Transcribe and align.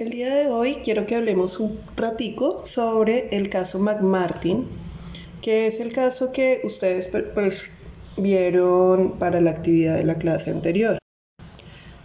El 0.00 0.08
día 0.08 0.34
de 0.34 0.48
hoy 0.48 0.76
quiero 0.82 1.04
que 1.04 1.14
hablemos 1.14 1.60
un 1.60 1.78
ratico 1.94 2.64
sobre 2.64 3.28
el 3.36 3.50
caso 3.50 3.78
McMartin, 3.78 4.66
que 5.42 5.66
es 5.66 5.78
el 5.78 5.92
caso 5.92 6.32
que 6.32 6.62
ustedes 6.64 7.10
pues, 7.34 7.70
vieron 8.16 9.18
para 9.18 9.42
la 9.42 9.50
actividad 9.50 9.96
de 9.96 10.04
la 10.04 10.14
clase 10.14 10.52
anterior. 10.52 10.96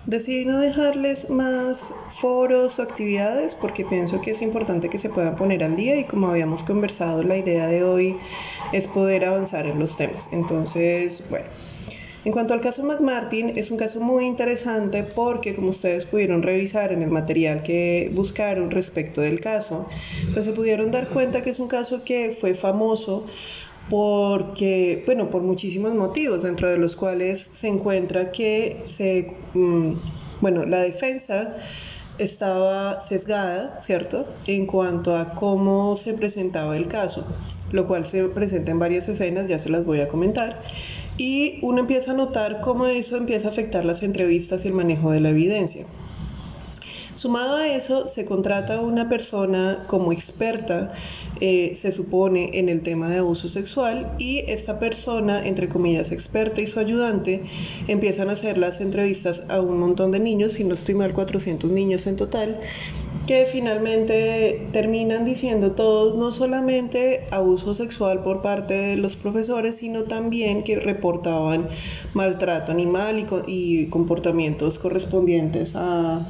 Decidí 0.07 0.43
no 0.43 0.59
dejarles 0.59 1.29
más 1.29 1.95
foros 2.09 2.79
o 2.79 2.81
actividades 2.81 3.55
porque 3.55 3.85
pienso 3.85 4.19
que 4.19 4.31
es 4.31 4.41
importante 4.41 4.89
que 4.89 4.97
se 4.97 5.09
puedan 5.09 5.37
poner 5.37 5.63
al 5.63 5.77
día 5.77 5.95
y 5.95 6.03
como 6.03 6.27
habíamos 6.27 6.63
conversado, 6.63 7.23
la 7.23 7.37
idea 7.37 7.67
de 7.67 7.85
hoy 7.85 8.17
es 8.73 8.87
poder 8.87 9.23
avanzar 9.23 9.67
en 9.67 9.79
los 9.79 9.95
temas. 9.95 10.27
Entonces, 10.33 11.23
bueno, 11.29 11.47
en 12.25 12.31
cuanto 12.31 12.55
al 12.55 12.61
caso 12.61 12.83
McMartin, 12.83 13.53
es 13.55 13.69
un 13.69 13.77
caso 13.77 13.99
muy 13.99 14.25
interesante 14.25 15.03
porque 15.03 15.55
como 15.55 15.69
ustedes 15.69 16.05
pudieron 16.05 16.41
revisar 16.41 16.91
en 16.91 17.03
el 17.03 17.11
material 17.11 17.61
que 17.61 18.11
buscaron 18.13 18.71
respecto 18.71 19.21
del 19.21 19.39
caso, 19.39 19.87
pues 20.33 20.43
se 20.45 20.51
pudieron 20.51 20.91
dar 20.91 21.07
cuenta 21.07 21.43
que 21.43 21.51
es 21.51 21.59
un 21.59 21.67
caso 21.67 22.03
que 22.03 22.35
fue 22.37 22.55
famoso 22.55 23.27
porque, 23.91 25.03
bueno, 25.05 25.29
por 25.29 25.43
muchísimos 25.43 25.93
motivos, 25.93 26.41
dentro 26.41 26.67
de 26.67 26.79
los 26.79 26.95
cuales 26.95 27.51
se 27.53 27.67
encuentra 27.67 28.31
que 28.31 28.81
se, 28.85 29.31
mm, 29.53 29.93
bueno, 30.41 30.65
la 30.65 30.79
defensa 30.79 31.55
estaba 32.17 32.99
sesgada, 32.99 33.81
¿cierto?, 33.81 34.25
en 34.47 34.65
cuanto 34.65 35.15
a 35.15 35.35
cómo 35.35 35.95
se 35.97 36.13
presentaba 36.13 36.75
el 36.75 36.87
caso, 36.87 37.25
lo 37.71 37.87
cual 37.87 38.05
se 38.05 38.23
presenta 38.29 38.71
en 38.71 38.79
varias 38.79 39.07
escenas, 39.07 39.47
ya 39.47 39.59
se 39.59 39.69
las 39.69 39.85
voy 39.85 39.99
a 39.99 40.07
comentar, 40.07 40.61
y 41.17 41.59
uno 41.61 41.81
empieza 41.81 42.11
a 42.11 42.15
notar 42.15 42.61
cómo 42.61 42.85
eso 42.85 43.17
empieza 43.17 43.47
a 43.47 43.51
afectar 43.51 43.85
las 43.85 44.03
entrevistas 44.03 44.65
y 44.65 44.67
el 44.67 44.73
manejo 44.73 45.11
de 45.11 45.19
la 45.19 45.29
evidencia. 45.29 45.85
Sumado 47.15 47.55
a 47.55 47.67
eso, 47.67 48.07
se 48.07 48.25
contrata 48.25 48.81
una 48.81 49.07
persona 49.07 49.85
como 49.87 50.11
experta, 50.11 50.91
eh, 51.39 51.73
se 51.73 51.93
supone, 51.93 52.49
en 52.53 52.67
el 52.67 52.81
tema 52.81 53.09
de 53.09 53.19
abuso 53.19 53.47
sexual 53.47 54.13
y 54.19 54.39
esta 54.47 54.79
persona, 54.79 55.47
entre 55.47 55.69
comillas, 55.69 56.11
experta 56.11 56.59
y 56.59 56.67
su 56.67 56.77
ayudante, 56.77 57.45
empiezan 57.87 58.29
a 58.29 58.33
hacer 58.33 58.57
las 58.57 58.81
entrevistas 58.81 59.45
a 59.47 59.61
un 59.61 59.79
montón 59.79 60.11
de 60.11 60.19
niños, 60.19 60.53
si 60.53 60.65
no 60.65 60.73
estoy 60.73 60.95
mal, 60.95 61.13
400 61.13 61.71
niños 61.71 62.05
en 62.05 62.17
total, 62.17 62.59
que 63.25 63.45
finalmente 63.51 64.67
terminan 64.71 65.25
diciendo 65.25 65.71
todos 65.71 66.15
no 66.15 66.31
solamente 66.31 67.25
abuso 67.31 67.73
sexual 67.73 68.21
por 68.21 68.41
parte 68.41 68.73
de 68.73 68.97
los 68.97 69.15
profesores, 69.15 69.77
sino 69.77 70.03
también 70.03 70.63
que 70.63 70.79
reportaban 70.79 71.69
maltrato 72.13 72.71
animal 72.71 73.25
y 73.47 73.87
comportamientos 73.87 74.79
correspondientes 74.79 75.75
a 75.75 76.25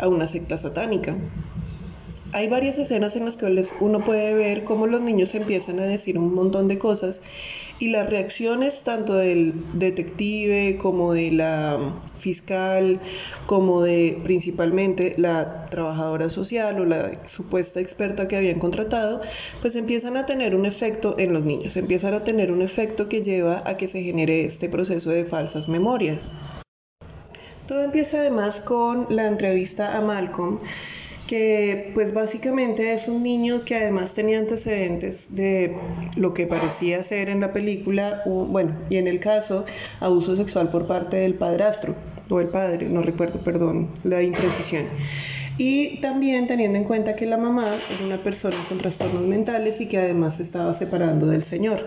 a 0.00 0.08
una 0.08 0.28
secta 0.28 0.58
satánica. 0.58 1.16
Hay 2.32 2.46
varias 2.46 2.76
escenas 2.76 3.16
en 3.16 3.24
las 3.24 3.38
que 3.38 3.46
uno 3.80 4.04
puede 4.04 4.34
ver 4.34 4.64
cómo 4.64 4.86
los 4.86 5.00
niños 5.00 5.34
empiezan 5.34 5.80
a 5.80 5.84
decir 5.84 6.18
un 6.18 6.34
montón 6.34 6.68
de 6.68 6.78
cosas 6.78 7.22
y 7.78 7.88
las 7.88 8.10
reacciones 8.10 8.82
tanto 8.84 9.14
del 9.14 9.54
detective 9.78 10.76
como 10.76 11.14
de 11.14 11.30
la 11.30 11.94
fiscal, 12.18 13.00
como 13.46 13.82
de 13.82 14.20
principalmente 14.24 15.14
la 15.16 15.66
trabajadora 15.70 16.28
social 16.28 16.78
o 16.80 16.84
la 16.84 17.24
supuesta 17.24 17.80
experta 17.80 18.28
que 18.28 18.36
habían 18.36 18.58
contratado, 18.58 19.22
pues 19.62 19.74
empiezan 19.74 20.18
a 20.18 20.26
tener 20.26 20.54
un 20.54 20.66
efecto 20.66 21.14
en 21.18 21.32
los 21.32 21.44
niños, 21.44 21.78
empiezan 21.78 22.12
a 22.12 22.24
tener 22.24 22.52
un 22.52 22.60
efecto 22.60 23.08
que 23.08 23.22
lleva 23.22 23.62
a 23.64 23.78
que 23.78 23.88
se 23.88 24.02
genere 24.02 24.44
este 24.44 24.68
proceso 24.68 25.08
de 25.08 25.24
falsas 25.24 25.68
memorias. 25.68 26.30
Todo 27.66 27.84
empieza 27.84 28.18
además 28.18 28.60
con 28.60 29.06
la 29.10 29.26
entrevista 29.26 29.96
a 29.96 30.00
Malcolm, 30.00 30.58
que 31.28 31.92
pues 31.94 32.12
básicamente 32.14 32.94
es 32.94 33.06
un 33.06 33.22
niño 33.22 33.60
que 33.64 33.76
además 33.76 34.14
tenía 34.14 34.38
antecedentes 34.38 35.36
de 35.36 35.76
lo 36.16 36.34
que 36.34 36.46
parecía 36.46 37.04
ser 37.04 37.28
en 37.28 37.38
la 37.38 37.52
película, 37.52 38.22
bueno, 38.26 38.74
y 38.90 38.96
en 38.96 39.06
el 39.06 39.20
caso, 39.20 39.64
abuso 40.00 40.34
sexual 40.34 40.70
por 40.70 40.88
parte 40.88 41.18
del 41.18 41.34
padrastro, 41.34 41.94
o 42.30 42.40
el 42.40 42.48
padre, 42.48 42.88
no 42.88 43.02
recuerdo, 43.02 43.40
perdón, 43.40 43.88
la 44.02 44.22
imprecisión. 44.22 44.86
Y 45.58 46.00
también 46.00 46.46
teniendo 46.46 46.78
en 46.78 46.84
cuenta 46.84 47.16
que 47.16 47.26
la 47.26 47.36
mamá 47.36 47.66
era 47.66 48.06
una 48.06 48.16
persona 48.16 48.56
con 48.68 48.78
trastornos 48.78 49.22
mentales 49.22 49.80
y 49.80 49.86
que 49.86 49.98
además 49.98 50.36
se 50.36 50.44
estaba 50.44 50.72
separando 50.72 51.26
del 51.26 51.42
señor, 51.42 51.84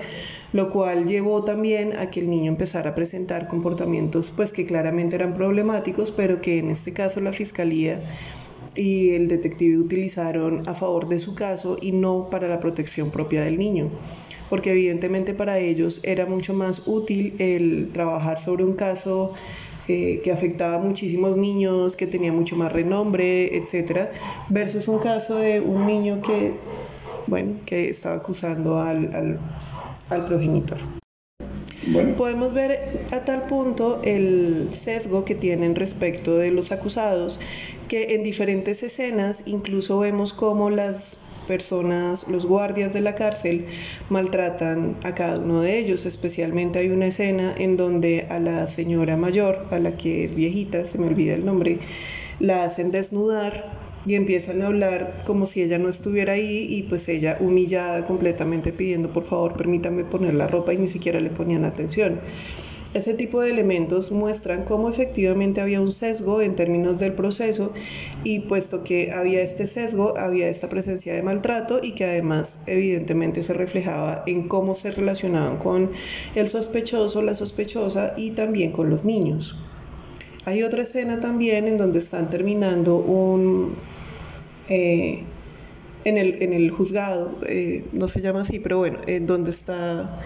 lo 0.52 0.70
cual 0.72 1.08
llevó 1.08 1.46
también 1.46 1.94
a 1.98 2.12
que 2.12 2.20
el 2.20 2.30
niño 2.30 2.52
empezara 2.52 2.90
a 2.90 2.96
presentar 2.96 3.48
comportamientos 3.48 4.34
pues 4.36 4.52
que 4.52 4.66
claramente 4.66 5.16
eran 5.16 5.34
problemáticos, 5.34 6.12
pero 6.12 6.42
que 6.42 6.60
en 6.60 6.70
este 6.70 6.92
caso 6.92 7.22
la 7.22 7.32
fiscalía 7.32 8.02
y 8.76 9.12
el 9.12 9.28
detective 9.28 9.78
utilizaron 9.78 10.68
a 10.68 10.74
favor 10.74 11.10
de 11.10 11.20
su 11.20 11.36
caso 11.36 11.78
y 11.82 11.92
no 11.92 12.30
para 12.30 12.48
la 12.48 12.60
protección 12.60 13.12
propia 13.12 13.42
del 13.44 13.58
niño 13.60 13.90
porque 14.52 14.72
evidentemente 14.72 15.34
para 15.34 15.60
ellos 15.60 16.02
era 16.04 16.26
mucho 16.26 16.54
más 16.54 16.86
útil 16.86 17.36
el 17.40 17.90
trabajar 17.94 18.38
sobre 18.38 18.66
un 18.66 18.74
caso 18.74 19.32
eh, 19.88 20.20
que 20.26 20.32
afectaba 20.32 20.76
a 20.76 20.80
muchísimos 20.80 21.38
niños, 21.38 21.96
que 21.96 22.06
tenía 22.06 22.34
mucho 22.34 22.56
más 22.56 22.72
renombre, 22.72 23.58
etcétera, 23.58 24.12
versus 24.50 24.90
un 24.90 25.00
caso 25.00 25.38
de 25.38 25.62
un 25.62 25.88
niño 25.88 26.22
que, 26.22 26.54
bueno, 27.28 27.54
que 27.66 27.90
estaba 27.90 28.16
acusando 28.16 28.80
al, 28.80 29.40
al, 30.10 30.26
progenitor. 30.26 30.78
Podemos 32.18 32.54
ver 32.54 33.06
a 33.12 33.26
tal 33.26 33.48
punto 33.48 34.02
el 34.04 34.70
sesgo 34.72 35.26
que 35.26 35.36
tienen 35.36 35.76
respecto 35.76 36.38
de 36.38 36.52
los 36.52 36.72
acusados, 36.72 37.40
que 37.90 38.16
en 38.16 38.24
diferentes 38.24 38.82
escenas 38.84 39.44
incluso 39.46 40.00
vemos 40.00 40.32
cómo 40.32 40.70
las 40.70 41.18
personas, 41.48 42.28
los 42.30 42.46
guardias 42.46 42.94
de 42.94 43.02
la 43.02 43.16
cárcel, 43.16 43.66
maltratan 44.10 44.98
a 45.04 45.14
cada 45.16 45.40
uno 45.40 45.60
de 45.60 45.80
ellos. 45.80 46.06
Especialmente 46.06 46.80
hay 46.80 46.92
una 46.92 47.08
escena 47.08 47.54
en 47.58 47.76
donde 47.76 48.26
a 48.30 48.40
la 48.40 48.68
señora 48.68 49.18
mayor, 49.18 49.66
a 49.72 49.80
la 49.80 49.98
que 49.98 50.24
es 50.24 50.34
viejita, 50.34 50.86
se 50.86 50.98
me 50.98 51.08
olvida 51.08 51.34
el 51.34 51.46
nombre, 51.46 51.80
la 52.40 52.64
hacen 52.64 52.92
desnudar 52.92 53.81
y 54.06 54.16
empiezan 54.16 54.62
a 54.62 54.68
hablar 54.68 55.24
como 55.26 55.46
si 55.46 55.62
ella 55.62 55.78
no 55.78 55.90
estuviera 55.90 56.34
ahí 56.34 56.66
y 56.70 56.84
pues 56.84 57.08
ella 57.10 57.38
humillada 57.40 58.06
completamente 58.06 58.74
pidiendo 58.74 59.14
por 59.14 59.24
favor 59.24 59.56
permítame 59.56 60.04
poner 60.04 60.34
la 60.34 60.48
ropa 60.48 60.74
y 60.74 60.78
ni 60.78 60.88
siquiera 60.88 61.20
le 61.20 61.30
ponían 61.30 61.66
atención. 61.66 62.20
Ese 62.94 63.14
tipo 63.14 63.40
de 63.40 63.52
elementos 63.52 64.12
muestran 64.12 64.66
cómo 64.66 64.90
efectivamente 64.90 65.62
había 65.62 65.80
un 65.80 65.94
sesgo 65.94 66.42
en 66.42 66.58
términos 66.58 67.00
del 67.00 67.14
proceso 67.14 67.72
y 68.26 68.42
puesto 68.42 68.84
que 68.84 69.14
había 69.14 69.42
este 69.42 69.66
sesgo, 69.66 70.18
había 70.18 70.50
esta 70.50 70.68
presencia 70.68 71.14
de 71.14 71.24
maltrato 71.24 71.80
y 71.82 71.94
que 71.94 72.04
además 72.04 72.58
evidentemente 72.68 73.44
se 73.44 73.54
reflejaba 73.54 74.24
en 74.28 74.50
cómo 74.50 74.76
se 74.76 74.92
relacionaban 74.92 75.58
con 75.58 75.92
el 76.36 76.50
sospechoso, 76.50 77.22
la 77.22 77.34
sospechosa 77.34 78.14
y 78.18 78.32
también 78.32 78.74
con 78.74 78.90
los 78.90 79.06
niños. 79.06 79.56
Hay 80.46 80.64
otra 80.64 80.84
escena 80.84 81.20
también 81.20 81.68
en 81.68 81.78
donde 81.78 82.00
están 82.00 82.30
terminando 82.30 82.98
un... 82.98 83.76
Eh, 84.70 85.24
en, 86.04 86.18
el, 86.18 86.42
en 86.42 86.54
el 86.54 86.72
juzgado, 86.72 87.38
eh, 87.48 87.86
no 87.92 88.08
se 88.08 88.22
llama 88.22 88.42
así, 88.42 88.60
pero 88.60 88.80
bueno, 88.80 89.00
en 89.06 89.28
donde 89.28 89.52
está 89.52 90.20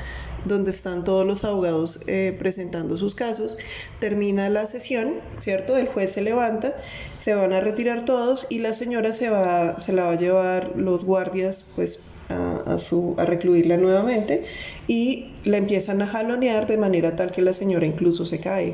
donde 0.46 0.72
están 0.72 1.04
todos 1.04 1.26
los 1.26 1.44
abogados 1.44 2.02
eh, 2.08 2.36
presentando 2.38 2.98
sus 2.98 3.16
casos. 3.16 3.58
Termina 4.00 4.48
la 4.50 4.68
sesión, 4.68 5.16
¿cierto? 5.40 5.76
El 5.76 5.88
juez 5.88 6.14
se 6.14 6.22
levanta, 6.22 6.74
se 7.20 7.36
van 7.36 7.52
a 7.52 7.62
retirar 7.62 8.06
todos 8.06 8.48
y 8.50 8.60
la 8.60 8.74
señora 8.74 9.12
se, 9.14 9.30
va, 9.30 9.80
se 9.80 9.92
la 9.92 10.04
va 10.04 10.12
a 10.12 10.18
llevar 10.18 10.74
los 10.78 11.04
guardias, 11.04 11.66
pues 11.76 12.00
a, 12.30 12.80
su, 12.80 13.16
a 13.18 13.26
recluirla 13.26 13.78
nuevamente 13.78 14.46
y 14.88 15.32
la 15.44 15.58
empiezan 15.58 16.02
a 16.02 16.08
jalonear 16.08 16.66
de 16.66 16.78
manera 16.78 17.16
tal 17.16 17.32
que 17.32 17.42
la 17.42 17.54
señora 17.54 17.86
incluso 17.86 18.26
se 18.26 18.40
cae. 18.40 18.74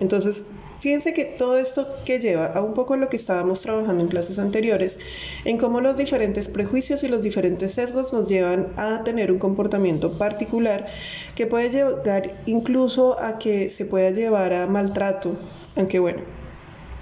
Entonces, 0.00 0.44
Fíjense 0.80 1.12
que 1.12 1.26
todo 1.26 1.58
esto 1.58 1.86
que 2.06 2.18
lleva 2.18 2.46
a 2.46 2.62
un 2.62 2.72
poco 2.72 2.96
lo 2.96 3.10
que 3.10 3.18
estábamos 3.18 3.60
trabajando 3.60 4.02
en 4.02 4.08
clases 4.08 4.38
anteriores, 4.38 4.98
en 5.44 5.58
cómo 5.58 5.82
los 5.82 5.98
diferentes 5.98 6.48
prejuicios 6.48 7.02
y 7.02 7.08
los 7.08 7.22
diferentes 7.22 7.74
sesgos 7.74 8.14
nos 8.14 8.28
llevan 8.28 8.68
a 8.76 9.04
tener 9.04 9.30
un 9.30 9.38
comportamiento 9.38 10.16
particular 10.16 10.86
que 11.34 11.46
puede 11.46 11.68
llegar 11.68 12.40
incluso 12.46 13.20
a 13.20 13.38
que 13.38 13.68
se 13.68 13.84
pueda 13.84 14.10
llevar 14.10 14.54
a 14.54 14.66
maltrato, 14.66 15.38
aunque 15.76 15.98
bueno, 15.98 16.22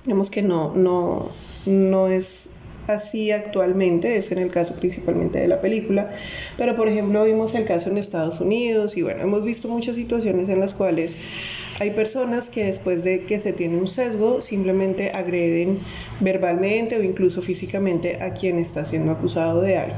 vemos 0.04 0.28
que 0.28 0.42
no, 0.42 0.74
no, 0.74 1.28
no 1.64 2.08
es 2.08 2.48
así 2.88 3.31
actualmente, 3.31 4.16
es 4.16 4.32
en 4.32 4.38
el 4.38 4.50
caso 4.50 4.74
principalmente 4.74 5.38
de 5.38 5.46
la 5.46 5.60
película, 5.60 6.10
pero 6.56 6.74
por 6.74 6.88
ejemplo 6.88 7.24
vimos 7.24 7.54
el 7.54 7.64
caso 7.64 7.90
en 7.90 7.98
Estados 7.98 8.40
Unidos 8.40 8.96
y 8.96 9.02
bueno, 9.02 9.22
hemos 9.22 9.44
visto 9.44 9.69
muchas 9.69 9.96
situaciones 9.96 10.48
en 10.48 10.60
las 10.60 10.74
cuales 10.74 11.16
hay 11.80 11.90
personas 11.92 12.50
que 12.50 12.64
después 12.64 13.04
de 13.04 13.25
que 13.25 13.38
se 13.38 13.52
tiene 13.52 13.76
un 13.76 13.86
sesgo 13.86 14.40
simplemente 14.40 15.10
agreden 15.10 15.80
verbalmente 16.20 16.96
o 16.96 17.02
incluso 17.02 17.40
físicamente 17.40 18.19
a 18.20 18.34
quien 18.34 18.58
está 18.58 18.84
siendo 18.84 19.12
acusado 19.12 19.60
de 19.60 19.78
algo. 19.78 19.96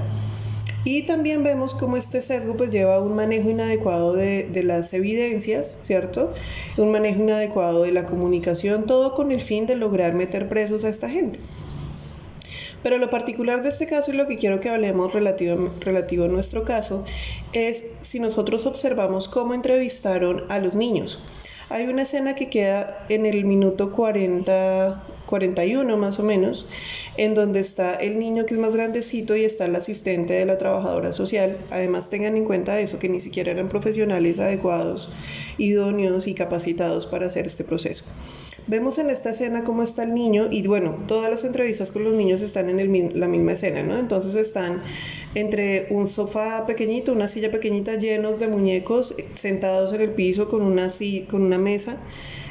Y 0.84 1.02
también 1.02 1.42
vemos 1.42 1.74
cómo 1.74 1.96
este 1.96 2.22
sesgo 2.22 2.56
pues 2.56 2.70
lleva 2.70 3.00
un 3.00 3.14
manejo 3.14 3.50
inadecuado 3.50 4.14
de, 4.14 4.44
de, 4.44 4.62
las 4.62 4.92
evidencias, 4.94 5.76
¿cierto? 5.82 6.32
Un 6.78 6.90
manejo 6.90 7.20
inadecuado 7.20 7.82
de 7.82 7.92
la 7.92 8.06
comunicación, 8.06 8.86
todo 8.86 9.14
con 9.14 9.30
el 9.30 9.40
fin 9.40 9.66
de 9.66 9.76
lograr 9.76 10.14
meter 10.14 10.48
presos 10.48 10.84
a 10.84 10.88
esta 10.88 11.10
gente. 11.10 11.38
Pero 12.82 12.96
lo 12.96 13.10
particular 13.10 13.62
de 13.62 13.68
este 13.68 13.86
caso 13.86 14.10
y 14.10 14.16
lo 14.16 14.26
que 14.26 14.38
quiero 14.38 14.60
que 14.60 14.70
hablemos 14.70 15.12
relativo, 15.12 15.70
relativo 15.80 16.24
a 16.24 16.28
nuestro 16.28 16.64
caso 16.64 17.04
es 17.52 17.84
si 18.00 18.20
nosotros 18.20 18.64
observamos 18.64 19.28
cómo 19.28 19.52
entrevistaron 19.52 20.44
a 20.48 20.58
los 20.58 20.74
niños. 20.74 21.22
Hay 21.72 21.86
una 21.86 22.02
escena 22.02 22.34
que 22.34 22.50
queda 22.50 23.06
en 23.08 23.26
el 23.26 23.44
minuto 23.44 23.92
40, 23.92 25.04
41 25.26 25.96
más 25.96 26.18
o 26.18 26.24
menos, 26.24 26.66
en 27.16 27.36
donde 27.36 27.60
está 27.60 27.94
el 27.94 28.18
niño 28.18 28.44
que 28.44 28.54
es 28.54 28.60
más 28.60 28.74
grandecito 28.74 29.36
y 29.36 29.44
está 29.44 29.66
el 29.66 29.76
asistente 29.76 30.32
de 30.32 30.46
la 30.46 30.58
trabajadora 30.58 31.12
social. 31.12 31.58
Además 31.70 32.10
tengan 32.10 32.36
en 32.36 32.44
cuenta 32.44 32.80
eso, 32.80 32.98
que 32.98 33.08
ni 33.08 33.20
siquiera 33.20 33.52
eran 33.52 33.68
profesionales 33.68 34.40
adecuados, 34.40 35.12
idóneos 35.58 36.26
y 36.26 36.34
capacitados 36.34 37.06
para 37.06 37.28
hacer 37.28 37.46
este 37.46 37.62
proceso. 37.62 38.04
Vemos 38.70 38.98
en 38.98 39.10
esta 39.10 39.30
escena 39.30 39.64
cómo 39.64 39.82
está 39.82 40.04
el 40.04 40.14
niño 40.14 40.46
y 40.48 40.64
bueno, 40.64 40.96
todas 41.08 41.28
las 41.28 41.42
entrevistas 41.42 41.90
con 41.90 42.04
los 42.04 42.14
niños 42.14 42.40
están 42.40 42.70
en 42.70 42.78
el, 42.78 43.18
la 43.18 43.26
misma 43.26 43.50
escena, 43.50 43.82
¿no? 43.82 43.98
Entonces 43.98 44.36
están 44.36 44.80
entre 45.34 45.88
un 45.90 46.06
sofá 46.06 46.66
pequeñito, 46.68 47.12
una 47.12 47.26
silla 47.26 47.50
pequeñita 47.50 47.96
llenos 47.96 48.38
de 48.38 48.46
muñecos 48.46 49.16
sentados 49.34 49.92
en 49.92 50.02
el 50.02 50.10
piso 50.10 50.48
con 50.48 50.62
una, 50.62 50.88
con 51.28 51.42
una 51.42 51.58
mesa, 51.58 51.96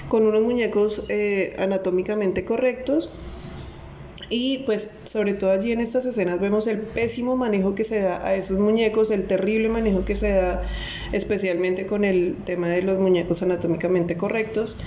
con 0.10 0.28
unos 0.28 0.42
muñecos 0.42 1.06
eh, 1.08 1.54
anatómicamente 1.58 2.44
correctos. 2.44 3.10
Y 4.30 4.60
pues 4.60 4.90
sobre 5.06 5.34
todo 5.34 5.52
allí 5.52 5.72
en 5.72 5.80
estas 5.80 6.06
escenas 6.06 6.40
vemos 6.40 6.68
el 6.68 6.80
pésimo 6.80 7.36
manejo 7.36 7.74
que 7.74 7.84
se 7.84 8.00
da 8.00 8.26
a 8.26 8.36
esos 8.36 8.60
muñecos, 8.60 9.10
el 9.10 9.26
terrible 9.26 9.70
manejo 9.70 10.06
que 10.06 10.16
se 10.16 10.30
da 10.30 10.64
especialmente 11.12 11.88
con 11.88 12.06
el 12.06 12.36
tema 12.46 12.68
de 12.68 12.84
los 12.84 13.00
muñecos 13.00 13.42
anatómicamente 13.42 14.18
correctos 14.18 14.78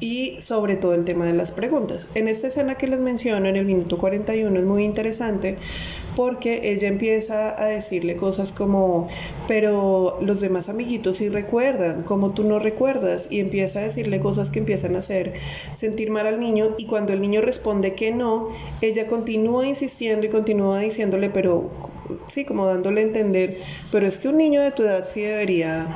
y 0.00 0.40
sobre 0.40 0.76
todo 0.76 0.94
el 0.94 1.04
tema 1.04 1.26
de 1.26 1.32
las 1.32 1.50
preguntas. 1.50 2.06
En 2.14 2.28
esta 2.28 2.48
escena 2.48 2.76
que 2.76 2.86
les 2.86 3.00
menciono, 3.00 3.48
en 3.48 3.56
el 3.56 3.64
minuto 3.64 3.98
41, 3.98 4.58
es 4.58 4.64
muy 4.64 4.84
interesante 4.84 5.58
porque 6.18 6.72
ella 6.72 6.88
empieza 6.88 7.54
a 7.62 7.66
decirle 7.66 8.16
cosas 8.16 8.50
como, 8.50 9.06
pero 9.46 10.18
los 10.20 10.40
demás 10.40 10.68
amiguitos 10.68 11.18
sí 11.18 11.28
recuerdan, 11.28 12.02
como 12.02 12.34
tú 12.34 12.42
no 12.42 12.58
recuerdas, 12.58 13.28
y 13.30 13.38
empieza 13.38 13.78
a 13.78 13.82
decirle 13.82 14.18
cosas 14.18 14.50
que 14.50 14.58
empiezan 14.58 14.96
a 14.96 14.98
hacer 14.98 15.34
sentir 15.74 16.10
mal 16.10 16.26
al 16.26 16.40
niño 16.40 16.74
y 16.76 16.86
cuando 16.86 17.12
el 17.12 17.20
niño 17.20 17.40
responde 17.40 17.94
que 17.94 18.10
no, 18.10 18.48
ella 18.80 19.06
continúa 19.06 19.64
insistiendo 19.64 20.26
y 20.26 20.30
continúa 20.30 20.80
diciéndole, 20.80 21.30
pero 21.30 21.70
sí, 22.26 22.44
como 22.44 22.66
dándole 22.66 23.02
a 23.02 23.04
entender, 23.04 23.58
pero 23.92 24.04
es 24.04 24.18
que 24.18 24.26
un 24.26 24.38
niño 24.38 24.60
de 24.60 24.72
tu 24.72 24.82
edad 24.82 25.06
sí 25.06 25.20
debería 25.20 25.86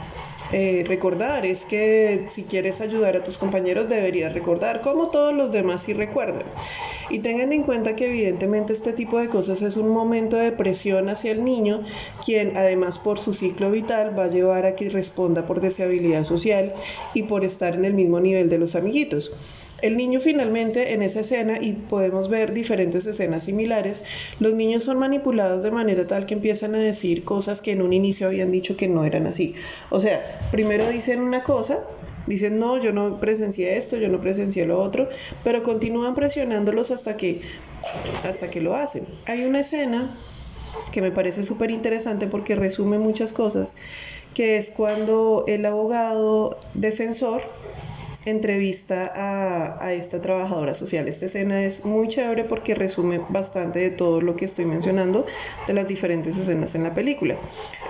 eh, 0.53 0.85
recordar, 0.87 1.47
es 1.47 1.65
que 1.65 2.27
si 2.29 2.43
quieres 2.43 2.81
ayudar 2.81 3.17
a 3.17 3.25
tus 3.25 3.39
compañeros 3.39 3.89
deberías 3.89 4.35
recordar, 4.35 4.83
como 4.83 5.09
todos 5.09 5.35
los 5.35 5.53
demás 5.53 5.83
sí 5.83 5.95
recuerdan. 5.95 6.45
Y 7.11 7.21
tengan 7.21 7.53
en 7.53 7.63
cuenta 7.63 7.97
que 7.97 8.07
evidentemente 8.07 8.73
este 8.73 8.93
tipo 8.93 9.19
de 9.19 9.29
cosas 9.29 9.63
es 9.63 9.77
un 9.77 9.89
momento 9.89 10.37
de 10.37 10.53
presión 10.53 11.09
hacia 11.09 11.33
el 11.33 11.45
niño, 11.45 11.83
quien 12.25 12.57
además 12.57 12.99
por 12.99 13.19
su 13.19 13.35
ciclo 13.35 13.71
vital 13.71 14.19
va 14.19 14.25
a 14.25 14.31
llevar 14.31 14.67
a 14.67 14.77
que 14.77 14.91
responda 14.91 15.47
por 15.47 15.61
deshabilidad 15.61 16.25
social 16.25 16.75
y 17.15 17.25
por 17.25 17.45
estar 17.45 17.75
en 17.75 17.85
el 17.85 17.95
mismo 17.95 18.21
nivel 18.21 18.49
de 18.49 18.59
los 18.59 18.75
amiguitos. 18.75 19.33
El 19.83 19.97
niño 19.97 20.21
finalmente 20.21 20.95
en 20.95 21.03
esa 21.03 21.21
escena, 21.21 21.59
y 21.61 21.73
podemos 21.73 22.29
ver 22.29 22.53
diferentes 22.55 23.05
escenas 23.05 23.45
similares, 23.45 24.05
los 24.39 24.55
niños 24.55 24.85
son 24.85 24.99
manipulados 24.99 25.63
de 25.65 25.73
manera 25.73 26.07
tal 26.07 26.25
que 26.25 26.35
empiezan 26.35 26.75
a 26.77 26.79
decir 26.79 27.25
cosas 27.25 27.61
que 27.61 27.73
en 27.73 27.83
un 27.83 27.93
inicio 27.93 28.29
habían 28.29 28.53
dicho 28.53 28.77
que 28.77 28.87
no 28.87 29.05
eran 29.05 29.27
así. 29.27 29.55
O 29.91 29.99
sea, 29.99 30.23
primero 30.53 30.89
dicen 30.89 31.21
una 31.21 31.43
cosa, 31.43 31.85
dicen 32.27 32.59
no, 32.59 32.79
yo 32.79 32.93
no 32.93 33.19
presencié 33.19 33.77
esto, 33.77 33.97
yo 33.97 34.09
no 34.09 34.21
presencié 34.21 34.67
lo 34.67 34.81
otro, 34.81 35.09
pero 35.43 35.65
continúan 35.65 36.15
presionándolos 36.15 36.93
hasta 36.93 37.17
que, 37.17 37.41
hasta 38.23 38.51
que 38.51 38.61
lo 38.61 38.77
hacen. 38.77 39.05
Hay 39.27 39.45
una 39.45 39.61
escena 39.61 40.17
que 40.93 41.03
me 41.03 41.11
parece 41.11 41.43
súper 41.43 41.73
interesante 41.73 42.29
porque 42.29 42.55
resume 42.55 42.99
muchas 42.99 43.33
cosas, 43.33 43.77
que 44.35 44.59
es 44.59 44.71
cuando 44.71 45.45
el 45.49 45.67
abogado 45.67 46.57
defensor 46.75 47.43
entrevista 48.25 49.13
a, 49.15 49.93
esta 49.93 50.21
trabajadora 50.21 50.75
social. 50.75 51.09
Esta 51.09 51.27
escena 51.27 51.63
es 51.63 51.85
muy 51.85 52.09
chévere 52.09 52.45
porque 52.45 52.75
resume 52.75 53.21
bastante 53.29 53.81
de 53.81 53.91
todo 53.91 54.21
lo 54.21 54.37
que 54.37 54.45
estoy 54.45 54.65
mencionando 54.65 55.27
de 55.67 55.73
las 55.73 55.89
diferentes 55.89 56.37
escenas 56.37 56.75
en 56.75 56.85
la 56.85 56.95
película. 56.95 57.37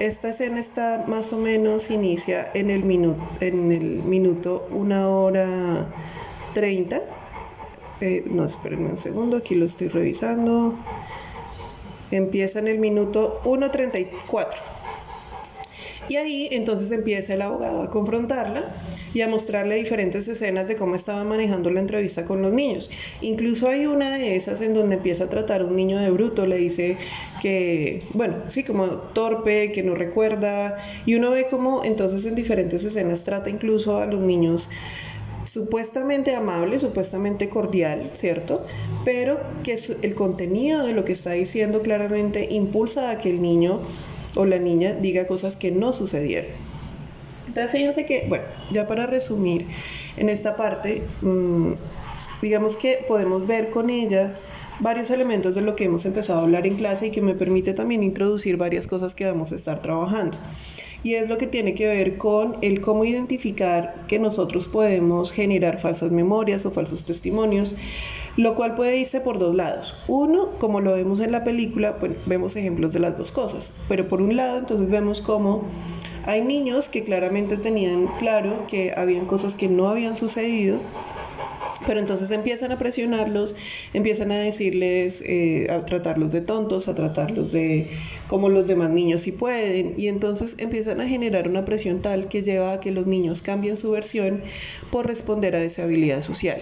Esta 0.01 0.31
escena 0.31 0.61
está 0.61 1.05
más 1.07 1.33
o 1.33 1.39
menos, 1.39 1.91
inicia 1.91 2.51
en 2.55 2.71
el, 2.71 2.85
minuto 2.85 3.21
en 3.41 3.73
el 3.73 4.03
minuto 4.03 4.67
una 4.71 5.09
hora 5.09 5.89
30. 6.55 7.01
Eh, 8.01 8.25
no, 8.27 8.45
espérenme 8.45 8.91
un 8.91 8.99
segundo, 8.99 9.37
aquí 9.37 9.55
lo 9.55 9.67
estoy 9.67 9.89
revisando. 9.89 10.77
Empieza 12.11 12.59
en 12.59 12.69
el 12.69 12.79
minuto 12.79 13.41
1.34. 13.45 14.47
Y 16.09 16.17
ahí 16.17 16.49
entonces 16.51 16.91
empieza 16.91 17.35
el 17.35 17.43
abogado 17.43 17.83
a 17.83 17.91
confrontarla 17.91 18.75
y 19.15 19.21
a 19.21 19.29
mostrarle 19.29 19.77
diferentes 19.77 20.29
escenas 20.29 20.69
de 20.69 20.77
cómo 20.77 20.95
estaba 20.95 21.25
manejando 21.25 21.71
la 21.71 21.81
entrevista 21.81 22.25
con 22.25 22.43
los 22.43 22.53
niños. 22.53 22.91
Incluso 23.21 23.69
hay 23.69 23.87
una 23.87 24.17
de 24.17 24.37
esas 24.37 24.61
en 24.61 24.75
donde 24.75 24.97
empieza 24.97 25.25
a 25.25 25.29
tratar 25.29 25.63
a 25.63 25.65
un 25.65 25.77
niño 25.77 25.99
de 25.99 26.11
bruto, 26.11 26.47
le 26.47 26.57
dice 26.57 26.97
que, 27.41 28.03
bueno, 28.15 28.37
sí, 28.49 28.65
como 28.65 28.87
torpe, 28.89 29.73
que 29.73 29.83
no 29.83 29.95
recuerda, 29.95 30.77
y 31.07 31.15
uno 31.15 31.31
ve 31.31 31.47
cómo 31.51 31.85
entonces 31.85 32.25
en 32.27 32.35
diferentes 32.35 32.85
escenas 32.85 33.25
trata 33.25 33.51
incluso 33.51 33.99
a 33.99 34.07
los 34.07 34.21
niños 34.21 34.69
supuestamente 35.45 36.35
amable, 36.35 36.79
supuestamente 36.79 37.49
cordial, 37.49 38.11
¿cierto? 38.15 38.65
Pero 39.05 39.41
que 39.63 39.79
el 40.03 40.15
contenido 40.15 40.87
de 40.87 40.93
lo 40.93 41.05
que 41.05 41.13
está 41.13 41.33
diciendo 41.33 41.83
claramente 41.83 42.49
impulsa 42.51 43.11
a 43.11 43.19
que 43.19 43.31
el 43.31 43.43
niño 43.43 43.81
o 44.35 44.47
la 44.47 44.59
niña 44.59 44.95
diga 44.95 45.27
cosas 45.27 45.57
que 45.57 45.71
no 45.71 45.93
sucedieron. 45.93 46.62
Entonces 47.47 47.73
fíjense 47.73 48.07
que, 48.07 48.27
bueno, 48.29 48.45
ya 48.71 48.87
para 48.87 49.07
resumir 49.07 49.67
en 50.17 50.29
esta 50.29 50.57
parte, 50.57 51.03
mm, 51.21 51.73
digamos 52.41 52.77
que 52.77 53.05
podemos 53.07 53.47
ver 53.47 53.71
con 53.71 53.91
ella 53.91 54.33
varios 54.81 55.11
elementos 55.11 55.55
de 55.55 55.61
lo 55.61 55.77
que 55.77 55.85
hemos 55.85 56.05
empezado 56.07 56.41
a 56.41 56.43
hablar 56.43 56.67
en 56.67 56.77
clase 56.77 57.07
y 57.07 57.11
que 57.11 57.23
me 57.23 57.35
permite 57.35 57.73
también 57.73 58.03
introducir 58.03 58.57
varias 58.57 58.87
cosas 58.87 59.15
que 59.15 59.25
vamos 59.25 59.53
a 59.53 59.57
estar 59.57 59.81
trabajando. 59.81 60.39
Y 61.05 61.15
es 61.15 61.29
lo 61.29 61.37
que 61.37 61.49
tiene 61.49 61.75
que 61.75 61.87
ver 61.87 62.17
con 62.17 62.57
el 62.63 62.81
cómo 62.81 63.05
identificar 63.05 63.95
que 64.07 64.21
nosotros 64.21 64.69
podemos 64.69 65.33
generar 65.33 65.81
falsas 65.81 66.13
memorias 66.13 66.65
o 66.65 66.71
falsos 66.71 67.05
testimonios, 67.05 67.75
lo 68.37 68.55
cual 68.55 68.77
puede 68.77 68.99
irse 68.99 69.21
por 69.21 69.41
dos 69.41 69.55
lados. 69.55 69.97
Uno, 70.07 70.51
como 70.61 70.81
lo 70.81 70.93
vemos 70.93 71.19
en 71.19 71.33
la 71.33 71.43
película, 71.43 71.97
pues 71.97 72.13
vemos 72.27 72.55
ejemplos 72.55 72.93
de 72.93 73.01
las 73.01 73.19
dos 73.19 73.33
cosas, 73.33 73.73
pero 73.89 74.09
por 74.09 74.23
un 74.23 74.37
lado 74.37 74.59
entonces 74.59 74.89
vemos 74.89 75.21
cómo 75.21 75.65
hay 76.25 76.43
niños 76.43 76.89
que 76.89 77.03
claramente 77.03 77.57
tenían 77.57 78.07
claro 78.07 78.67
que 78.67 78.93
habían 78.97 79.27
cosas 79.27 79.55
que 79.55 79.69
no 79.69 79.89
habían 79.89 80.17
sucedido, 80.17 80.81
pero 81.87 82.01
entonces 82.01 82.31
empiezan 82.31 82.73
a 82.73 82.79
presionarlos, 82.79 83.55
empiezan 83.93 84.31
a 84.31 84.39
decirles, 84.39 85.23
eh, 85.23 85.67
a 85.71 85.85
tratarlos 85.85 86.33
de 86.33 86.41
tontos, 86.41 86.89
a 86.89 86.95
tratarlos 86.95 87.53
de 87.53 87.91
como 88.29 88.49
los 88.49 88.69
demás 88.69 88.91
niños 88.91 89.23
sí 89.23 89.33
pueden, 89.33 89.95
y 89.97 90.09
entonces 90.09 90.57
empiezan 90.59 91.01
a 91.01 91.09
generar 91.09 91.49
una 91.49 91.65
presión 91.65 92.01
tal 92.01 92.29
que 92.29 92.43
lleva 92.43 92.75
a 92.75 92.81
que 92.81 92.93
los 92.93 93.07
niños 93.07 93.43
cambien 93.43 93.77
su 93.77 93.91
versión 93.91 94.43
por 94.91 95.07
responder 95.07 95.57
a 95.57 95.63
esa 95.63 95.83
habilidad 95.85 96.23
social. 96.23 96.61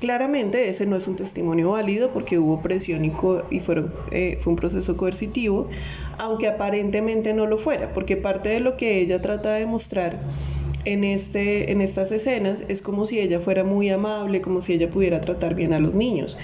Claramente 0.00 0.70
ese 0.70 0.86
no 0.86 0.96
es 0.96 1.06
un 1.08 1.16
testimonio 1.16 1.72
válido 1.72 2.10
porque 2.10 2.38
hubo 2.38 2.62
presión 2.62 3.04
y, 3.04 3.12
y 3.50 3.60
fueron, 3.60 3.94
eh, 4.10 4.38
fue 4.40 4.54
un 4.54 4.56
proceso 4.56 4.96
coercitivo, 4.96 5.68
aunque 6.18 6.48
aparentemente 6.48 7.34
no 7.34 7.46
lo 7.46 7.58
fuera, 7.58 7.92
porque 7.92 8.16
parte 8.16 8.48
de 8.48 8.60
lo 8.60 8.78
que 8.78 8.98
ella 9.00 9.20
trata 9.20 9.52
de 9.52 9.66
mostrar 9.66 10.18
en, 10.84 11.04
este, 11.04 11.72
en 11.72 11.80
estas 11.80 12.10
escenas 12.10 12.64
es 12.68 12.82
como 12.82 13.06
si 13.06 13.20
ella 13.20 13.40
fuera 13.40 13.64
muy 13.64 13.90
amable, 13.90 14.40
como 14.40 14.62
si 14.62 14.74
ella 14.74 14.90
pudiera 14.90 15.20
tratar 15.20 15.54
bien 15.54 15.72
a 15.72 15.80
los 15.80 15.94
niños. 15.94 16.36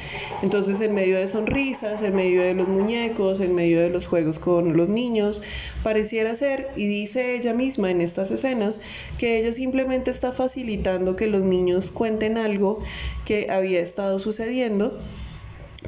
Entonces, 0.43 0.81
en 0.81 0.95
medio 0.95 1.19
de 1.19 1.29
sonrisas, 1.29 2.03
en 2.03 2.15
medio 2.15 2.43
de 2.43 2.55
los 2.55 2.69
muñecos, 2.69 3.41
en 3.41 3.55
medio 3.55 3.81
de 3.81 3.91
los 3.91 4.07
juegos 4.07 4.39
con 4.39 4.77
los 4.77 4.89
niños, 4.89 5.43
pareciera 5.83 6.35
ser, 6.35 6.69
y 6.77 6.87
dice 6.87 7.37
ella 7.37 7.55
misma 7.55 7.91
en 7.91 8.01
estas 8.01 8.31
escenas, 8.31 8.81
que 9.19 9.39
ella 9.39 9.53
simplemente 9.53 10.11
está 10.11 10.33
facilitando 10.33 11.17
que 11.17 11.27
los 11.27 11.43
niños 11.43 11.91
cuenten 11.91 12.39
algo 12.39 12.81
que 13.25 13.49
había 13.51 13.81
estado 13.81 14.19
sucediendo 14.19 14.99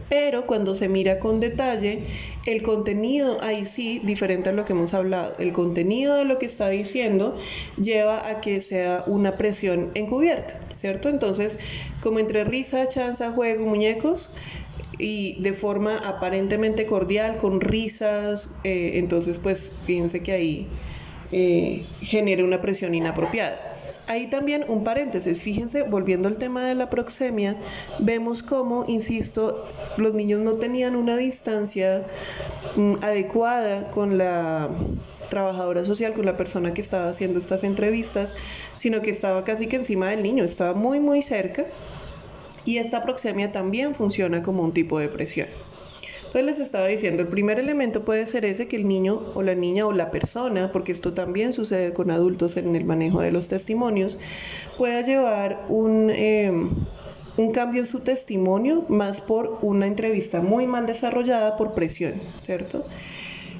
pero 0.08 0.46
cuando 0.46 0.74
se 0.74 0.88
mira 0.88 1.18
con 1.18 1.40
detalle, 1.40 2.00
el 2.46 2.62
contenido 2.62 3.38
ahí 3.42 3.66
sí, 3.66 4.00
diferente 4.04 4.50
a 4.50 4.52
lo 4.52 4.64
que 4.64 4.72
hemos 4.72 4.94
hablado, 4.94 5.34
el 5.38 5.52
contenido 5.52 6.16
de 6.16 6.24
lo 6.24 6.38
que 6.38 6.46
está 6.46 6.68
diciendo 6.68 7.38
lleva 7.76 8.28
a 8.28 8.40
que 8.40 8.60
sea 8.60 9.04
una 9.06 9.36
presión 9.36 9.90
encubierta, 9.94 10.58
¿cierto? 10.76 11.08
Entonces, 11.08 11.58
como 12.02 12.18
entre 12.18 12.44
risa, 12.44 12.88
chanza, 12.88 13.32
juego, 13.32 13.66
muñecos, 13.66 14.30
y 14.98 15.40
de 15.42 15.52
forma 15.52 15.96
aparentemente 15.98 16.86
cordial, 16.86 17.38
con 17.38 17.60
risas, 17.60 18.50
eh, 18.64 18.92
entonces 18.94 19.38
pues 19.38 19.70
fíjense 19.84 20.22
que 20.22 20.32
ahí 20.32 20.68
eh, 21.30 21.86
genera 22.00 22.44
una 22.44 22.60
presión 22.60 22.94
inapropiada. 22.94 23.77
Ahí 24.08 24.26
también 24.26 24.64
un 24.68 24.84
paréntesis, 24.84 25.42
fíjense, 25.42 25.82
volviendo 25.82 26.28
al 26.28 26.38
tema 26.38 26.64
de 26.64 26.74
la 26.74 26.88
proxemia, 26.88 27.56
vemos 27.98 28.42
cómo, 28.42 28.86
insisto, 28.88 29.68
los 29.98 30.14
niños 30.14 30.40
no 30.40 30.54
tenían 30.54 30.96
una 30.96 31.14
distancia 31.18 32.06
mm, 32.76 32.94
adecuada 33.02 33.88
con 33.88 34.16
la 34.16 34.70
trabajadora 35.28 35.84
social, 35.84 36.14
con 36.14 36.24
la 36.24 36.38
persona 36.38 36.72
que 36.72 36.80
estaba 36.80 37.10
haciendo 37.10 37.38
estas 37.38 37.64
entrevistas, 37.64 38.34
sino 38.76 39.02
que 39.02 39.10
estaba 39.10 39.44
casi 39.44 39.66
que 39.66 39.76
encima 39.76 40.08
del 40.08 40.22
niño, 40.22 40.42
estaba 40.42 40.72
muy 40.72 41.00
muy 41.00 41.20
cerca 41.20 41.66
y 42.64 42.78
esta 42.78 43.02
proxemia 43.02 43.52
también 43.52 43.94
funciona 43.94 44.42
como 44.42 44.62
un 44.62 44.72
tipo 44.72 44.98
de 44.98 45.08
presión. 45.08 45.48
Entonces 46.28 46.44
les 46.44 46.60
estaba 46.60 46.86
diciendo, 46.88 47.22
el 47.22 47.28
primer 47.28 47.58
elemento 47.58 48.04
puede 48.04 48.26
ser 48.26 48.44
ese 48.44 48.68
que 48.68 48.76
el 48.76 48.86
niño 48.86 49.22
o 49.34 49.42
la 49.42 49.54
niña 49.54 49.86
o 49.86 49.92
la 49.92 50.10
persona, 50.10 50.70
porque 50.70 50.92
esto 50.92 51.14
también 51.14 51.54
sucede 51.54 51.94
con 51.94 52.10
adultos 52.10 52.58
en 52.58 52.76
el 52.76 52.84
manejo 52.84 53.22
de 53.22 53.32
los 53.32 53.48
testimonios, 53.48 54.18
pueda 54.76 55.00
llevar 55.00 55.64
un, 55.70 56.10
em, 56.10 56.68
un 57.38 57.52
cambio 57.52 57.80
en 57.80 57.86
su 57.86 58.00
testimonio 58.00 58.84
más 58.90 59.22
por 59.22 59.58
una 59.62 59.86
entrevista 59.86 60.42
muy 60.42 60.66
mal 60.66 60.84
desarrollada 60.84 61.56
por 61.56 61.72
presión, 61.72 62.12
¿cierto? 62.44 62.84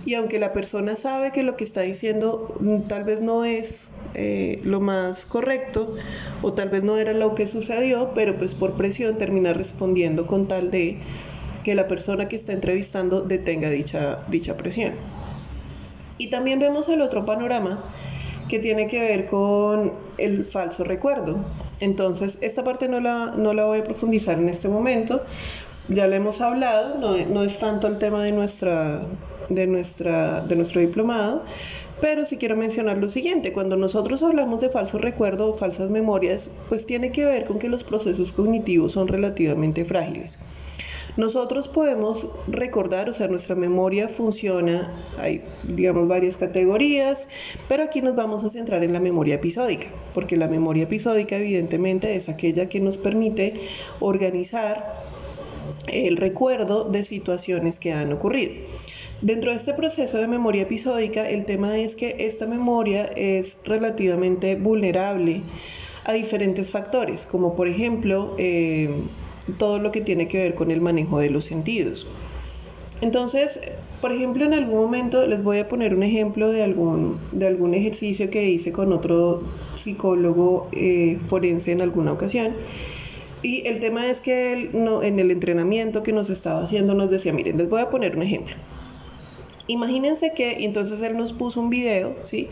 Y 0.05 0.13
aunque 0.15 0.39
la 0.39 0.53
persona 0.53 0.95
sabe 0.95 1.33
que 1.33 1.43
lo 1.43 1.57
que 1.57 1.65
está 1.65 1.81
diciendo 1.81 2.55
mm, 2.61 2.89
tal 2.89 3.05
vez 3.05 3.23
no 3.23 3.47
es 3.47 3.89
eh, 4.15 4.61
lo 4.63 4.81
más 4.81 5.25
correcto 5.25 5.97
o 6.43 6.53
tal 6.53 6.69
vez 6.69 6.83
no 6.83 6.99
era 6.99 7.15
lo 7.15 7.35
que 7.35 7.47
sucedió, 7.47 8.13
pero 8.15 8.37
pues 8.37 8.55
por 8.55 8.75
presión 8.75 9.17
termina 9.17 9.55
respondiendo 9.55 10.27
con 10.27 10.49
tal 10.49 10.71
de 10.71 10.99
que 11.65 11.75
la 11.75 11.88
persona 11.88 12.29
que 12.29 12.37
está 12.37 12.53
entrevistando 12.53 13.23
detenga 13.23 13.71
dicha, 13.71 14.25
dicha 14.29 14.57
presión. 14.57 14.93
Y 16.19 16.29
también 16.31 16.59
vemos 16.59 16.88
el 16.88 17.03
otro 17.03 17.25
panorama 17.25 17.83
que 18.49 18.59
tiene 18.59 18.88
que 18.88 19.00
ver 19.00 19.27
con 19.27 19.93
el 20.17 20.45
falso 20.45 20.83
recuerdo. 20.83 21.38
Entonces, 21.81 22.38
esta 22.41 22.65
parte 22.65 22.88
no 22.88 22.99
la, 22.99 23.33
no 23.37 23.53
la 23.53 23.65
voy 23.65 23.81
a 23.81 23.85
profundizar 23.85 24.38
en 24.38 24.49
este 24.49 24.69
momento, 24.69 25.23
ya 25.88 26.07
la 26.07 26.17
hemos 26.17 26.41
hablado, 26.41 26.99
no, 26.99 27.17
no, 27.27 27.43
es 27.45 27.59
tanto 27.59 27.87
el 27.87 27.99
tema 27.99 28.23
de, 28.23 28.33
nuestra, 28.33 29.07
de, 29.49 29.67
nuestra, 29.67 30.41
de 30.43 30.57
nuestro 30.57 30.81
diplomado, 30.81 31.45
pero 32.00 32.27
sí 32.27 32.37
quiero 32.37 32.57
mencionar 32.57 32.99
lo 32.99 33.09
siguiente, 33.09 33.53
cuando 33.53 33.77
nosotros 33.77 34.23
hablamos 34.23 34.61
de 34.61 34.71
falso 34.71 34.99
recuerdo 34.99 35.50
o 35.50 35.55
falsas 35.55 35.91
memorias, 35.91 36.50
pues 36.69 36.87
tiene 36.87 37.12
que 37.12 37.25
ver 37.25 37.47
con 37.47 37.59
que 37.59 37.69
los 37.69 37.85
procesos 37.85 38.33
cognitivos 38.33 38.93
son 38.93 39.09
relativamente 39.09 39.85
frágiles. 39.85 40.38
Nosotros 41.17 41.67
podemos 41.69 42.29
recordar, 42.47 43.09
o 43.09 43.15
sea, 43.15 43.27
nuestra 43.27 43.57
memoria 43.57 44.09
funciona, 44.09 44.93
hay, 45.19 45.43
digamos, 45.65 46.07
varias 46.07 46.37
categorías, 46.37 47.29
pero 47.69 47.83
aquí 47.83 48.00
nos 48.03 48.15
vamos 48.15 48.45
a 48.45 48.50
centrar 48.50 48.85
en 48.85 48.93
la 48.93 49.00
memoria 49.00 49.37
episódica, 49.37 49.88
porque 50.15 50.37
la 50.37 50.49
memoria 50.49 50.85
episódica 50.85 51.37
evidentemente 51.37 52.15
es 52.15 52.29
aquella 52.29 52.69
que 52.69 52.81
nos 52.81 52.99
permite 52.99 53.55
organizar 54.00 54.85
el 55.88 56.17
recuerdo 56.17 56.88
de 56.88 57.03
situaciones 57.03 57.79
que 57.79 57.93
han 57.93 58.12
ocurrido. 58.12 58.53
Dentro 59.21 59.50
de 59.50 59.57
este 59.57 59.75
proceso 59.75 60.19
de 60.19 60.29
memoria 60.29 60.62
episódica, 60.62 61.29
el 61.29 61.45
tema 61.45 61.77
es 61.77 61.97
que 61.97 62.15
esta 62.21 62.47
memoria 62.47 63.05
es 63.17 63.59
relativamente 63.65 64.55
vulnerable 64.55 65.43
a 66.05 66.12
diferentes 66.12 66.71
factores, 66.71 67.27
como 67.27 67.57
por 67.57 67.67
ejemplo 67.67 68.37
eh, 68.38 68.88
todo 69.57 69.78
lo 69.78 69.93
que 69.93 70.00
tiene 70.00 70.28
que 70.28 70.38
ver 70.38 70.55
con 70.55 70.71
el 70.71 70.81
manejo 70.81 71.19
de 71.19 71.31
los 71.31 71.45
sentidos. 71.45 72.07
Entonces, 73.00 73.61
por 74.00 74.12
ejemplo, 74.12 74.45
en 74.45 74.55
algún 74.55 74.78
momento 74.78 75.26
les 75.26 75.43
voy 75.43 75.59
a 75.59 75.69
poner 75.69 75.95
un 75.95 76.02
ejemplo 76.02 76.50
de 76.50 76.64
algún, 76.64 77.19
de 77.33 77.47
algún 77.47 77.75
ejercicio 77.75 78.28
que 78.28 78.49
hice 78.49 78.73
con 78.73 78.93
otro 78.93 79.43
psicólogo 79.76 80.69
eh, 80.73 81.19
forense 81.26 81.73
en 81.73 81.81
alguna 81.81 82.12
ocasión. 82.12 82.55
Y 83.43 83.67
el 83.69 83.78
tema 83.78 84.09
es 84.09 84.21
que 84.21 84.52
él, 84.52 84.71
no, 84.73 85.02
en 85.05 85.21
el 85.21 85.31
entrenamiento 85.31 86.02
que 86.02 86.12
nos 86.12 86.28
estaba 86.28 86.62
haciendo 86.62 86.95
nos 86.95 87.09
decía, 87.09 87.33
miren, 87.33 87.57
les 87.57 87.69
voy 87.69 87.81
a 87.81 87.88
poner 87.88 88.17
un 88.17 88.25
ejemplo. 88.25 88.55
Imagínense 89.69 90.33
que 90.35 90.64
entonces 90.64 91.00
él 91.02 91.17
nos 91.17 91.33
puso 91.33 91.61
un 91.61 91.71
video, 91.71 92.17
¿sí? 92.23 92.49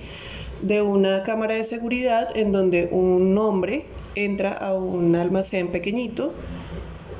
De 0.62 0.83
una 0.83 1.25
cámara 1.25 1.55
de 1.55 1.65
seguridad 1.65 2.29
en 2.37 2.53
donde 2.53 2.88
un 2.93 3.37
hombre 3.37 3.87
entra 4.15 4.53
a 4.53 4.75
un 4.75 5.17
almacén 5.17 5.73
pequeñito 5.73 6.33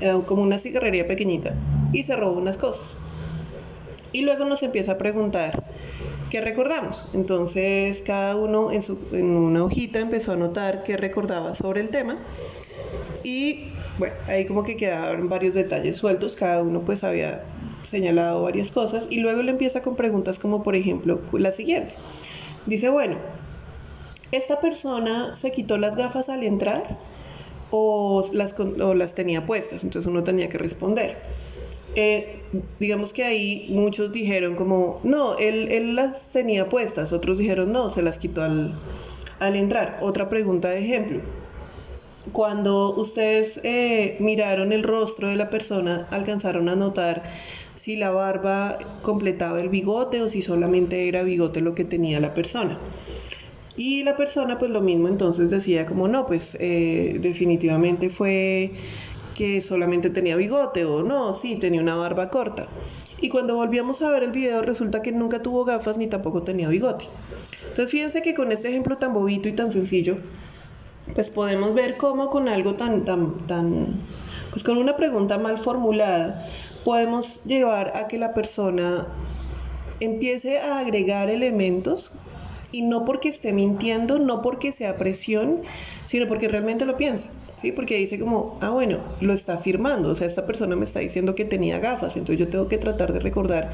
eh, 0.01 0.23
como 0.27 0.43
una 0.43 0.59
cigarrería 0.59 1.07
pequeñita 1.07 1.55
y 1.93 2.03
se 2.03 2.17
robó 2.17 2.39
unas 2.39 2.57
cosas. 2.57 2.97
Y 4.13 4.23
luego 4.23 4.45
nos 4.45 4.63
empieza 4.63 4.93
a 4.93 4.99
preguntar 4.99 5.63
qué 6.31 6.41
recordamos. 6.41 7.05
Entonces 7.15 8.03
cada 8.03 8.37
uno 8.37 8.71
en, 8.71 8.83
su, 8.83 8.99
en 9.13 9.31
una 9.31 9.65
hojita 9.65 10.01
empezó 10.01 10.33
a 10.33 10.35
anotar 10.35 10.83
qué 10.83 10.97
recordaba 10.97 11.55
sobre 11.55 11.81
el 11.81 11.91
tema 11.91 12.19
y 13.23 13.73
bueno, 13.99 14.15
ahí 14.29 14.45
como 14.47 14.63
que 14.63 14.77
quedaron 14.77 15.29
varios 15.29 15.55
detalles 15.55 15.97
sueltos, 15.97 16.37
cada 16.37 16.63
uno 16.63 16.83
pues 16.83 17.03
había 17.03 17.43
señalado 17.85 18.43
varias 18.43 18.71
cosas 18.71 19.09
y 19.11 19.21
luego 19.21 19.43
le 19.43 19.53
empieza 19.53 19.83
con 19.83 19.97
preguntas 19.97 20.39
como 20.39 20.63
por 20.63 20.77
ejemplo 20.77 21.21
la 21.33 21.53
siguiente. 21.53 21.95
Dice, 22.67 22.89
bueno, 22.89 23.17
esta 24.33 24.61
persona 24.61 25.35
se 25.35 25.53
quitó 25.53 25.79
las 25.79 25.97
gafas 25.97 26.29
al 26.29 26.43
entrar 26.43 26.99
o 27.71 28.25
las, 28.33 28.55
las 28.59 29.15
tenía 29.15 29.47
puestas, 29.47 29.85
entonces 29.85 30.09
uno 30.09 30.25
tenía 30.25 30.49
que 30.49 30.59
responder. 30.59 31.17
Eh, 31.95 32.43
digamos 32.79 33.15
que 33.15 33.25
ahí 33.25 33.69
muchos 33.71 34.13
dijeron 34.13 34.55
como, 34.55 35.01
no, 35.03 35.39
él, 35.39 35.69
él, 35.71 35.97
las 35.97 36.31
tenía 36.31 36.69
puestas, 36.69 37.13
otros 37.13 37.39
dijeron, 37.39 37.73
no, 37.73 37.89
se 37.89 38.03
las 38.03 38.19
quitó 38.19 38.43
al, 38.43 38.79
al 39.39 39.57
entrar. 39.57 39.99
Otra 40.03 40.29
pregunta 40.29 40.69
de 40.69 40.81
ejemplo. 40.81 41.21
Cuando 42.33 42.95
ustedes 42.97 43.61
eh, 43.63 44.17
miraron 44.21 44.73
el 44.73 44.83
rostro 44.83 45.29
de 45.29 45.37
la 45.37 45.49
persona, 45.49 46.07
alcanzaron 46.11 46.69
a 46.69 46.77
notar 46.77 47.23
si 47.77 47.97
la 47.97 48.11
barba 48.11 48.77
completaba 49.03 49.61
el 49.61 49.69
bigote 49.69 50.23
o 50.23 50.29
si 50.29 50.43
solamente 50.43 51.09
era 51.09 51.23
bigote 51.23 51.61
lo 51.61 51.75
que 51.75 51.85
tenía 51.85 52.21
la 52.21 52.35
persona. 52.35 52.79
Y 53.77 54.03
la 54.05 54.17
persona 54.17 54.59
pues 54.59 54.71
lo 54.71 54.81
mismo 54.81 55.09
entonces 55.09 55.51
decía 55.51 55.85
como 55.87 56.09
no, 56.09 56.27
pues 56.27 56.57
eh, 56.61 57.19
definitivamente 57.21 58.09
fue 58.11 58.73
que 59.35 59.61
solamente 59.61 60.09
tenía 60.09 60.37
bigote 60.37 60.87
o 60.87 61.03
no, 61.03 61.35
sí, 61.35 61.57
tenía 61.57 61.83
una 61.83 61.95
barba 61.95 62.31
corta. 62.31 62.69
Y 63.21 63.29
cuando 63.29 63.55
volvíamos 63.55 64.01
a 64.03 64.11
ver 64.11 64.23
el 64.23 64.33
video 64.33 64.63
resulta 64.63 65.03
que 65.03 65.13
nunca 65.13 65.43
tuvo 65.43 65.65
gafas 65.65 65.99
ni 65.99 66.07
tampoco 66.07 66.43
tenía 66.43 66.69
bigote. 66.69 67.07
Entonces 67.69 67.91
fíjense 67.91 68.23
que 68.23 68.35
con 68.35 68.51
este 68.53 68.69
ejemplo 68.69 68.97
tan 68.97 69.13
bobito 69.13 69.49
y 69.49 69.53
tan 69.53 69.71
sencillo, 69.73 70.17
pues 71.15 71.29
podemos 71.29 71.75
ver 71.75 71.99
cómo 71.99 72.31
con 72.31 72.49
algo 72.49 72.75
tan, 72.75 73.05
tan, 73.05 73.47
tan, 73.47 74.01
pues 74.51 74.65
con 74.65 74.79
una 74.79 74.97
pregunta 74.97 75.39
mal 75.39 75.59
formulada, 75.59 76.49
podemos 76.85 77.43
llevar 77.45 77.93
a 77.97 78.09
que 78.09 78.19
la 78.19 78.33
persona 78.33 79.07
empiece 80.01 80.59
a 80.59 80.79
agregar 80.79 81.31
elementos 81.31 82.13
y 82.77 82.83
no 82.83 83.07
porque 83.07 83.31
esté 83.31 83.55
mintiendo, 83.55 84.19
no 84.19 84.43
porque 84.43 84.71
sea 84.71 84.99
presión, 84.99 85.63
sino 86.05 86.27
porque 86.27 86.47
realmente 86.47 86.85
lo 86.85 86.99
piensa. 86.99 87.29
¿sí? 87.57 87.73
Porque 87.73 87.97
dice 87.97 88.21
como, 88.21 88.59
ah, 88.61 88.69
bueno, 88.69 88.99
lo 89.23 89.33
está 89.33 89.55
afirmando, 89.55 90.11
o 90.11 90.15
sea, 90.15 90.27
esta 90.27 90.45
persona 90.45 90.77
me 90.77 90.85
está 90.85 91.01
diciendo 91.01 91.35
que 91.35 91.47
tenía 91.47 91.79
gafas, 91.79 92.17
entonces 92.17 92.39
yo 92.39 92.49
tengo 92.49 92.69
que 92.69 92.77
tratar 92.77 93.15
de 93.15 93.21
recordar, 93.21 93.73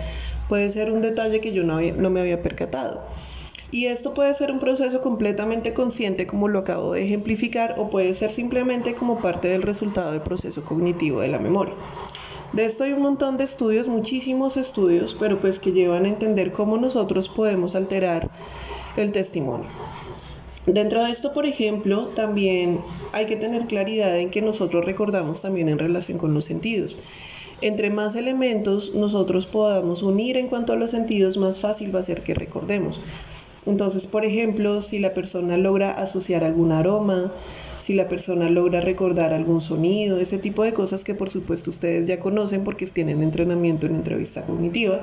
puede 0.49 0.71
ser 0.71 0.93
un 0.93 1.03
detalle 1.03 1.41
que 1.41 1.53
yo 1.53 1.65
no, 1.65 1.81
no 1.81 2.11
me 2.11 2.21
había 2.21 2.43
percatado. 2.43 3.03
Y 3.73 3.87
esto 3.87 4.15
puede 4.15 4.35
ser 4.35 4.53
un 4.53 4.61
proceso 4.61 5.01
completamente 5.01 5.75
consciente, 5.75 6.29
como 6.29 6.47
lo 6.47 6.61
acabo 6.61 6.93
de 6.93 7.03
ejemplificar, 7.03 7.75
o 7.79 7.91
puede 7.91 8.15
ser 8.15 8.31
simplemente 8.31 8.95
como 8.95 9.21
parte 9.21 9.49
del 9.49 9.63
resultado 9.63 10.13
del 10.13 10.21
proceso 10.21 10.63
cognitivo 10.65 11.23
de 11.23 11.29
la 11.29 11.41
memoria. 11.41 11.75
De 12.53 12.67
esto 12.67 12.85
hay 12.85 12.93
un 12.93 13.01
montón 13.01 13.39
de 13.39 13.45
estudios, 13.45 13.89
muchísimos 13.89 14.59
estudios, 14.59 15.17
pero 15.19 15.41
pues 15.41 15.59
que 15.59 15.73
llevan 15.73 16.05
a 16.05 16.09
entender 16.09 16.53
cómo 16.53 16.77
nosotros 16.77 17.31
podemos 17.31 17.75
alterar 17.75 18.31
el 18.97 19.13
testimonio. 19.13 19.69
Dentro 20.67 21.05
de 21.05 21.11
esto, 21.11 21.33
por 21.33 21.45
ejemplo, 21.45 22.07
también 22.15 22.81
hay 23.13 23.27
que 23.27 23.37
tener 23.37 23.67
claridad 23.67 24.17
en 24.19 24.31
que 24.31 24.43
nosotros 24.43 24.85
recordamos 24.85 25.43
también 25.43 25.69
en 25.69 25.79
relación 25.79 26.19
con 26.19 26.35
los 26.35 26.45
sentidos. 26.45 26.97
Entre 27.63 27.91
más 27.91 28.15
elementos 28.15 28.95
nosotros 28.95 29.47
podamos 29.47 30.03
unir 30.03 30.37
en 30.37 30.49
cuanto 30.49 30.73
a 30.73 30.77
los 30.77 30.91
sentidos, 30.91 31.37
más 31.37 31.59
fácil 31.59 31.95
va 31.95 32.01
a 32.01 32.05
ser 32.05 32.23
que 32.23 32.35
recordemos. 32.35 33.01
Entonces, 33.67 34.07
por 34.07 34.25
ejemplo, 34.25 34.83
si 34.83 34.99
la 34.99 35.15
persona 35.15 35.57
logra 35.57 35.93
asociar 35.93 36.45
algún 36.45 36.73
aroma, 36.73 37.33
si 37.83 37.95
la 37.95 38.09
persona 38.09 38.49
logra 38.49 38.81
recordar 38.81 39.33
algún 39.33 39.61
sonido, 39.61 40.21
ese 40.21 40.39
tipo 40.39 40.63
de 40.63 40.73
cosas 40.73 41.03
que 41.03 41.17
por 41.17 41.31
supuesto 41.31 41.71
ustedes 41.71 42.07
ya 42.07 42.21
conocen 42.21 42.63
porque 42.63 42.87
tienen 42.87 43.25
entrenamiento 43.25 43.87
en 43.87 43.97
entrevista 43.97 44.43
cognitiva, 44.43 45.01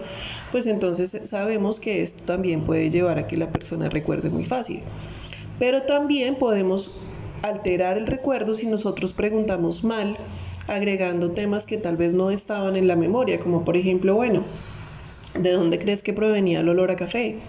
pues 0.54 0.66
entonces 0.66 1.20
sabemos 1.26 1.82
que 1.82 2.04
esto 2.04 2.24
también 2.24 2.64
puede 2.64 2.90
llevar 2.90 3.20
a 3.20 3.28
que 3.28 3.36
la 3.36 3.52
persona 3.52 3.90
recuerde 3.90 4.30
muy 4.30 4.46
fácil. 4.46 4.80
Pero 5.60 5.82
también 5.82 6.36
podemos 6.36 6.94
alterar 7.42 7.98
el 7.98 8.08
recuerdo 8.08 8.56
si 8.56 8.66
nosotros 8.68 9.12
preguntamos 9.12 9.84
mal, 9.84 10.18
agregando 10.68 11.32
temas 11.32 11.66
que 11.66 11.78
tal 11.78 11.98
vez 11.98 12.14
no 12.14 12.32
estaban 12.32 12.78
en 12.78 12.88
la 12.88 12.96
memoria, 12.96 13.42
como 13.42 13.66
por 13.66 13.76
ejemplo, 13.76 14.16
bueno, 14.16 14.46
¿de 15.38 15.52
dónde 15.52 15.80
crees 15.80 16.02
que 16.02 16.14
provenía 16.14 16.62
el 16.62 16.70
olor 16.70 16.92
a 16.92 16.96
café? 16.96 17.40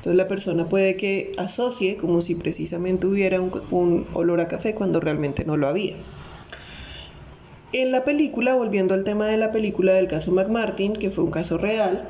Entonces 0.00 0.16
la 0.16 0.28
persona 0.28 0.66
puede 0.66 0.96
que 0.96 1.32
asocie 1.36 1.98
como 1.98 2.22
si 2.22 2.34
precisamente 2.34 3.06
hubiera 3.06 3.38
un, 3.38 4.06
olor 4.14 4.40
a 4.40 4.48
café 4.48 4.74
cuando 4.74 4.98
realmente 4.98 5.44
no 5.44 5.58
lo 5.58 5.68
había. 5.68 5.94
En 7.74 7.92
la 7.92 8.02
película, 8.02 8.54
volviendo 8.54 8.94
al 8.94 9.04
tema 9.04 9.26
de 9.26 9.36
la 9.36 9.52
película 9.52 9.92
del 9.92 10.08
caso 10.08 10.32
McMartin, 10.32 10.94
que 10.94 11.10
fue 11.10 11.24
un 11.24 11.30
caso 11.30 11.58
real, 11.58 12.08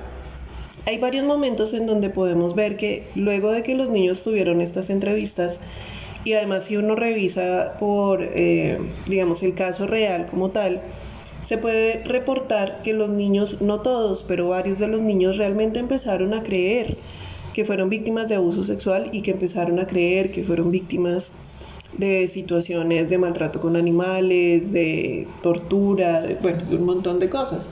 hay 0.87 0.99
varios 0.99 1.26
momentos 1.26 1.75
en 1.75 1.87
donde 1.87 2.11
podemos 2.11 2.54
ver 2.54 2.76
que 2.76 3.09
luego 3.16 3.50
de 3.50 3.64
que 3.64 3.75
los 3.75 3.88
niños 3.88 4.23
tuvieron 4.23 4.61
estas 4.61 4.88
entrevistas, 4.88 5.59
y 6.23 6.35
además 6.35 6.66
si 6.66 6.76
uno 6.76 6.94
revisa 6.94 7.75
por, 7.80 8.23
eh, 8.23 8.78
digamos, 9.09 9.42
el 9.42 9.54
caso 9.56 9.88
real 9.88 10.28
como 10.30 10.50
tal, 10.50 10.80
se 11.42 11.59
puede 11.59 12.04
reportar 12.04 12.82
que 12.82 12.92
los 12.92 13.09
niños, 13.09 13.61
no 13.61 13.80
todos, 13.80 14.23
pero 14.23 14.50
varios 14.50 14.78
de 14.78 14.87
los 14.87 15.00
niños 15.00 15.38
realmente 15.38 15.80
empezaron 15.80 16.35
a 16.35 16.44
creer 16.44 16.97
que 17.54 17.64
fueron 17.64 17.88
víctimas 17.88 18.28
de 18.28 18.37
abuso 18.37 18.64
sexual 18.64 19.11
y 19.12 19.23
que 19.23 19.33
empezaron 19.33 19.78
a 19.78 19.87
creer 19.87 20.30
que 20.30 20.42
fueron 20.42 20.71
víctimas 20.71 21.33
de 21.97 22.28
situaciones 22.28 23.11
de 23.11 23.19
maltrato 23.19 23.61
con 23.61 23.76
animales, 23.76 24.73
de 24.73 25.26
tortura, 25.42 26.23
de, 26.23 26.37
bueno, 26.37 26.64
de 26.64 26.76
un 26.76 26.85
montón 26.85 27.19
de 27.19 27.28
cosas. 27.28 27.71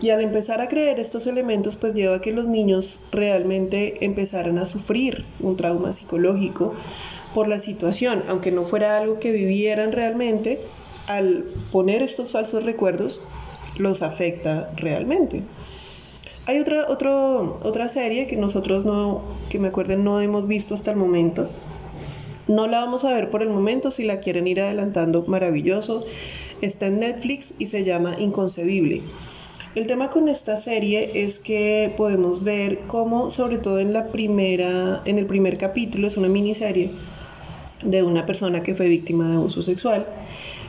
Y 0.00 0.10
al 0.10 0.20
empezar 0.20 0.60
a 0.60 0.68
creer 0.68 0.98
estos 0.98 1.26
elementos, 1.26 1.76
pues 1.76 1.94
lleva 1.94 2.16
a 2.16 2.20
que 2.20 2.32
los 2.32 2.46
niños 2.46 3.00
realmente 3.10 4.04
empezaran 4.04 4.58
a 4.58 4.66
sufrir 4.66 5.24
un 5.40 5.56
trauma 5.56 5.92
psicológico 5.92 6.74
por 7.34 7.48
la 7.48 7.58
situación, 7.58 8.22
aunque 8.28 8.50
no 8.50 8.64
fuera 8.64 8.98
algo 8.98 9.18
que 9.18 9.32
vivieran 9.32 9.92
realmente, 9.92 10.60
al 11.06 11.44
poner 11.72 12.02
estos 12.02 12.32
falsos 12.32 12.64
recuerdos, 12.64 13.22
los 13.78 14.02
afecta 14.02 14.70
realmente. 14.76 15.42
Hay 16.46 16.58
otra, 16.58 16.86
otra 16.88 17.88
serie 17.88 18.26
que 18.26 18.36
nosotros 18.36 18.84
no, 18.84 19.22
que 19.48 19.58
me 19.58 19.68
acuerden, 19.68 20.04
no 20.04 20.20
hemos 20.20 20.46
visto 20.46 20.74
hasta 20.74 20.90
el 20.90 20.98
momento, 20.98 21.48
no 22.46 22.66
la 22.66 22.80
vamos 22.80 23.04
a 23.04 23.14
ver 23.14 23.30
por 23.30 23.42
el 23.42 23.48
momento, 23.48 23.90
si 23.90 24.04
la 24.04 24.20
quieren 24.20 24.46
ir 24.46 24.60
adelantando, 24.60 25.24
maravilloso. 25.26 26.04
Está 26.60 26.88
en 26.88 26.98
Netflix 27.00 27.54
y 27.58 27.68
se 27.68 27.84
llama 27.84 28.16
Inconcebible. 28.18 29.02
El 29.74 29.86
tema 29.86 30.10
con 30.10 30.28
esta 30.28 30.58
serie 30.58 31.10
es 31.14 31.38
que 31.38 31.92
podemos 31.96 32.44
ver 32.44 32.80
cómo, 32.86 33.30
sobre 33.30 33.58
todo 33.58 33.80
en 33.80 33.94
la 33.94 34.08
primera, 34.08 35.00
en 35.06 35.18
el 35.18 35.26
primer 35.26 35.56
capítulo, 35.56 36.06
es 36.06 36.18
una 36.18 36.28
miniserie 36.28 36.90
de 37.82 38.02
una 38.02 38.26
persona 38.26 38.62
que 38.62 38.74
fue 38.74 38.88
víctima 38.88 39.28
de 39.30 39.36
abuso 39.36 39.62
sexual. 39.62 40.06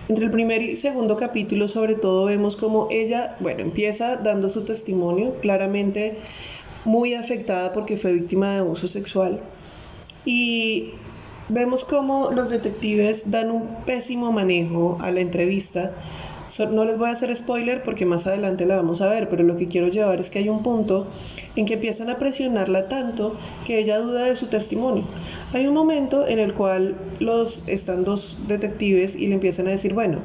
Entre 0.08 0.26
el 0.26 0.32
primer 0.32 0.62
y 0.62 0.76
segundo 0.78 1.18
capítulo, 1.18 1.68
sobre 1.68 1.96
todo, 1.96 2.26
vemos 2.26 2.56
cómo 2.56 2.88
ella, 2.92 3.36
bueno, 3.40 3.62
empieza 3.62 4.18
dando 4.18 4.52
su 4.52 4.64
testimonio, 4.64 5.34
claramente 5.42 6.20
muy 6.86 7.16
afectada 7.16 7.74
porque 7.74 7.98
fue 7.98 8.14
víctima 8.14 8.54
de 8.54 8.60
abuso 8.60 8.88
sexual. 8.88 9.40
Y 10.24 10.92
vemos 11.50 11.86
cómo 11.86 12.30
los 12.30 12.52
detectives 12.52 13.32
dan 13.32 13.50
un 13.50 13.68
pésimo 13.86 14.32
manejo 14.32 15.00
a 15.02 15.10
la 15.10 15.22
entrevista. 15.22 15.92
No 16.72 16.86
les 16.86 17.00
voy 17.00 17.10
a 17.10 17.14
hacer 17.14 17.36
spoiler 17.36 17.82
porque 17.82 18.06
más 18.06 18.28
adelante 18.28 18.68
la 18.68 18.76
vamos 18.76 19.02
a 19.02 19.10
ver, 19.10 19.28
pero 19.28 19.44
lo 19.44 19.58
que 19.58 19.68
quiero 19.68 19.88
llevar 19.88 20.20
es 20.20 20.30
que 20.30 20.38
hay 20.38 20.50
un 20.50 20.62
punto 20.62 21.08
en 21.56 21.66
que 21.66 21.74
empiezan 21.74 22.12
a 22.12 22.20
presionarla 22.20 22.88
tanto 22.88 23.36
que 23.66 23.80
ella 23.80 23.98
duda 23.98 24.26
de 24.26 24.36
su 24.36 24.48
testimonio. 24.48 25.04
Hay 25.56 25.68
un 25.68 25.74
momento 25.74 26.28
en 26.28 26.40
el 26.40 26.54
cual 26.54 26.98
los 27.22 27.64
están 27.66 28.04
dos 28.04 28.38
detectives 28.50 29.16
y 29.16 29.28
le 29.28 29.36
empiezan 29.36 29.68
a 29.68 29.70
decir, 29.70 29.94
bueno, 29.94 30.20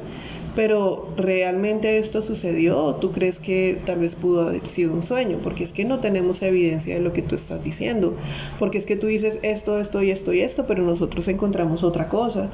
pero 0.57 1.07
¿realmente 1.15 1.97
esto 1.97 2.21
sucedió 2.21 2.77
o 2.77 2.95
tú 2.95 3.13
crees 3.13 3.39
que 3.39 3.79
tal 3.85 3.99
vez 3.99 4.15
pudo 4.15 4.49
haber 4.49 4.67
sido 4.67 4.93
un 4.93 5.01
sueño? 5.01 5.39
Porque 5.41 5.63
es 5.63 5.71
que 5.71 5.85
no 5.85 6.01
tenemos 6.01 6.41
evidencia 6.41 6.95
de 6.95 6.99
lo 6.99 7.13
que 7.13 7.21
tú 7.21 7.35
estás 7.35 7.63
diciendo, 7.63 8.17
porque 8.59 8.77
es 8.77 8.85
que 8.85 8.97
tú 8.97 9.07
dices 9.07 9.39
esto, 9.41 9.79
esto 9.79 10.03
y 10.03 10.11
esto 10.11 10.33
y 10.33 10.41
esto, 10.41 10.67
pero 10.67 10.83
nosotros 10.83 11.29
encontramos 11.29 11.81
otra 11.81 12.09
cosa. 12.09 12.49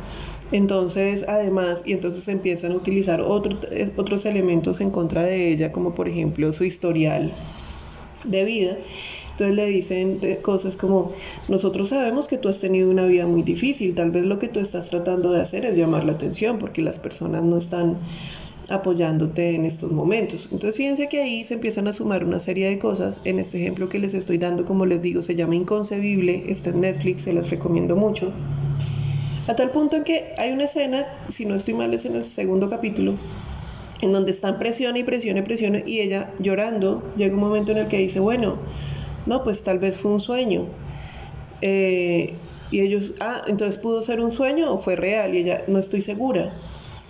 Entonces, 0.52 1.26
además, 1.28 1.82
y 1.84 1.94
entonces 1.94 2.28
empiezan 2.28 2.74
a 2.74 2.76
utilizar 2.76 3.22
eh, 3.22 3.92
otros 3.96 4.26
elementos 4.28 4.82
en 4.82 4.92
contra 4.92 5.24
de 5.24 5.52
ella, 5.52 5.72
como 5.72 5.96
por 5.96 6.08
ejemplo 6.08 6.54
su 6.54 6.64
historial 6.64 7.34
de 8.24 8.46
vida 8.46 8.78
entonces 9.38 9.56
le 9.56 9.68
dicen 9.68 10.20
cosas 10.42 10.76
como, 10.76 11.14
nosotros 11.48 11.90
sabemos 11.90 12.28
que 12.28 12.40
tú 12.40 12.50
has 12.50 12.60
tenido 12.60 12.90
una 12.90 13.06
vida 13.06 13.28
muy 13.28 13.44
difícil, 13.44 13.94
tal 13.94 14.10
vez 14.10 14.26
lo 14.26 14.40
que 14.40 14.48
tú 14.48 14.60
estás 14.60 14.90
tratando 14.90 15.32
de 15.32 15.40
hacer 15.40 15.64
es 15.64 15.78
llamar 15.78 16.06
la 16.06 16.14
atención 16.14 16.58
porque 16.58 16.82
las 16.82 16.98
personas 16.98 17.44
no 17.44 17.56
están 17.56 18.00
apoyándote 18.68 19.54
en 19.54 19.66
estos 19.66 19.92
momentos. 19.92 20.50
Entonces 20.52 20.76
fíjense 20.76 21.08
que 21.08 21.22
ahí 21.22 21.44
se 21.44 21.54
empiezan 21.54 21.88
a 21.88 21.94
sumar 21.94 22.26
una 22.26 22.40
serie 22.40 22.68
de 22.68 22.80
cosas. 22.80 23.22
En 23.26 23.38
este 23.38 23.60
ejemplo 23.60 23.90
que 23.90 24.00
les 24.00 24.16
estoy 24.16 24.40
dando, 24.40 24.66
como 24.66 24.88
les 24.88 25.04
digo, 25.04 25.22
se 25.22 25.36
llama 25.36 25.54
Inconcebible, 25.54 26.46
está 26.48 26.72
en 26.72 26.82
Netflix, 26.82 27.22
se 27.22 27.34
las 27.34 27.52
recomiendo 27.52 27.96
mucho. 27.96 28.32
A 29.48 29.56
tal 29.56 29.70
punto 29.70 29.98
en 29.98 30.04
que 30.04 30.34
hay 30.40 30.52
una 30.52 30.66
escena, 30.66 31.06
si 31.30 31.46
no 31.46 31.54
estoy 31.54 31.76
mal 31.76 31.94
es 31.94 32.06
en 32.06 32.16
el 32.16 32.26
segundo 32.26 32.72
capítulo, 32.72 33.14
en 34.02 34.14
donde 34.14 34.32
están 34.32 34.58
presión 34.58 34.98
y 34.98 35.04
presión 35.04 35.38
y 35.38 35.44
presión 35.44 35.84
y 35.86 36.00
ella 36.00 36.34
llorando, 36.40 37.04
llega 37.18 37.36
un 37.36 37.42
momento 37.42 37.72
en 37.72 37.78
el 37.78 37.88
que 37.88 38.00
dice, 38.00 38.20
bueno, 38.20 38.58
no, 39.28 39.44
pues 39.44 39.64
tal 39.64 39.80
vez 39.80 39.98
fue 39.98 40.12
un 40.12 40.20
sueño. 40.20 40.66
Eh, 41.62 42.34
y 42.72 42.82
ellos, 42.82 43.14
ah, 43.20 43.44
entonces 43.48 43.78
pudo 43.78 44.04
ser 44.04 44.20
un 44.20 44.32
sueño 44.32 44.74
o 44.74 44.78
fue 44.78 44.96
real 44.96 45.36
y 45.36 45.40
ella, 45.40 45.64
no 45.68 45.80
estoy 45.80 46.02
segura. 46.02 46.52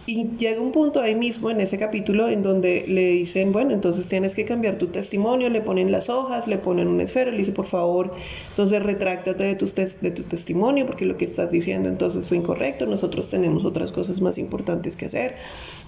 Y 0.10 0.38
llega 0.38 0.62
un 0.62 0.72
punto 0.72 1.02
ahí 1.02 1.16
mismo 1.16 1.50
en 1.50 1.60
ese 1.60 1.78
capítulo 1.78 2.30
en 2.30 2.42
donde 2.42 2.86
le 2.88 3.10
dicen, 3.10 3.52
bueno, 3.52 3.74
entonces 3.74 4.08
tienes 4.08 4.36
que 4.36 4.46
cambiar 4.46 4.78
tu 4.78 4.88
testimonio, 4.88 5.50
le 5.50 5.60
ponen 5.60 5.92
las 5.92 6.10
hojas, 6.10 6.48
le 6.48 6.58
ponen 6.58 6.88
un 6.88 7.02
esfero, 7.02 7.30
le 7.30 7.40
dice, 7.40 7.52
por 7.52 7.66
favor, 7.66 8.14
entonces 8.52 8.82
retráctate 8.84 9.44
de 9.44 9.56
tu, 9.56 9.66
de 9.66 10.12
tu 10.12 10.24
testimonio 10.24 10.86
porque 10.86 11.06
lo 11.06 11.18
que 11.18 11.26
estás 11.26 11.52
diciendo 11.52 11.90
entonces 11.90 12.26
fue 12.26 12.38
incorrecto, 12.38 12.86
nosotros 12.86 13.30
tenemos 13.30 13.66
otras 13.66 13.92
cosas 13.92 14.22
más 14.22 14.38
importantes 14.38 14.96
que 14.96 15.08
hacer, 15.08 15.36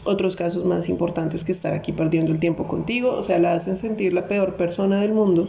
otros 0.03 0.35
casos 0.35 0.65
más 0.65 0.89
importantes 0.89 1.45
que 1.45 1.53
estar 1.53 1.73
aquí 1.73 1.93
perdiendo 1.93 2.33
el 2.33 2.41
tiempo 2.41 2.67
contigo, 2.67 3.11
o 3.11 3.23
sea, 3.23 3.39
la 3.39 3.53
hacen 3.53 3.77
sentir 3.77 4.11
la 4.11 4.27
peor 4.27 4.57
persona 4.57 4.99
del 4.99 5.13
mundo 5.13 5.47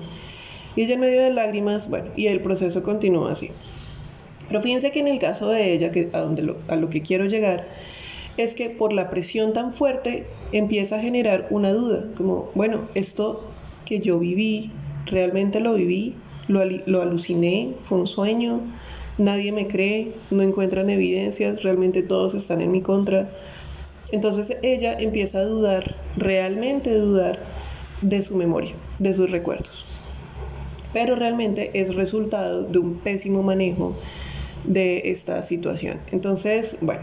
y 0.77 0.83
ella 0.83 0.95
en 0.95 1.01
medio 1.01 1.21
de 1.21 1.33
lágrimas, 1.33 1.89
bueno, 1.89 2.11
y 2.17 2.27
el 2.27 2.41
proceso 2.41 2.83
continúa 2.83 3.33
así. 3.33 3.51
Pero 4.49 4.63
fíjense 4.63 4.91
que 4.91 5.01
en 5.01 5.09
el 5.09 5.19
caso 5.19 5.49
de 5.49 5.73
ella, 5.73 5.91
que 5.91 6.09
a, 6.13 6.21
donde 6.21 6.55
a 6.69 6.77
lo 6.77 6.91
que 6.91 7.03
quiero 7.03 7.27
llegar, 7.27 7.67
es 8.37 8.55
que 8.55 8.71
por 8.71 8.93
la 8.93 9.11
presión 9.11 9.53
tan 9.53 9.73
fuerte 9.73 10.27
empieza 10.53 10.97
a 10.97 11.01
generar 11.01 11.47
una 11.51 11.73
duda, 11.73 12.07
como, 12.17 12.51
bueno, 12.55 12.89
esto 12.95 13.45
que 13.85 14.01
yo 14.01 14.19
viví, 14.19 14.73
realmente 15.07 15.61
lo 15.61 15.75
viví, 15.75 16.15
lo, 16.49 16.65
lo 16.87 17.03
aluciné, 17.03 17.75
fue 17.83 17.99
un 17.99 18.07
sueño, 18.07 18.61
nadie 19.19 19.53
me 19.53 19.67
cree, 19.67 20.13
no 20.31 20.43
encuentran 20.43 20.91
evidencias, 20.91 21.63
realmente 21.63 22.03
todos 22.03 22.35
están 22.35 22.61
en 22.61 22.73
mi 22.73 22.81
contra. 22.81 23.29
Entonces 24.13 24.57
ella 24.63 24.97
empieza 24.99 25.39
a 25.39 25.45
dudar, 25.45 25.97
realmente 26.17 26.95
dudar 26.95 27.39
de 28.03 28.23
su 28.23 28.37
memoria, 28.37 28.75
de 28.99 29.15
sus 29.15 29.31
recuerdos 29.31 29.85
pero 30.93 31.17
realmente 31.17 31.71
es 31.75 31.95
resultado 31.95 32.65
de 32.65 32.79
un 32.79 32.95
pésimo 32.99 33.43
manejo 33.43 33.97
de 34.65 35.03
esta 35.07 35.43
situación. 35.43 36.01
Entonces, 36.11 36.77
bueno, 36.81 37.03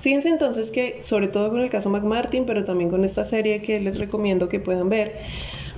fíjense 0.00 0.28
entonces 0.28 0.70
que 0.70 1.00
sobre 1.02 1.28
todo 1.28 1.50
con 1.50 1.60
el 1.60 1.70
caso 1.70 1.90
McMartin, 1.90 2.46
pero 2.46 2.64
también 2.64 2.90
con 2.90 3.04
esta 3.04 3.24
serie 3.24 3.62
que 3.62 3.80
les 3.80 3.98
recomiendo 3.98 4.48
que 4.48 4.60
puedan 4.60 4.88
ver, 4.88 5.16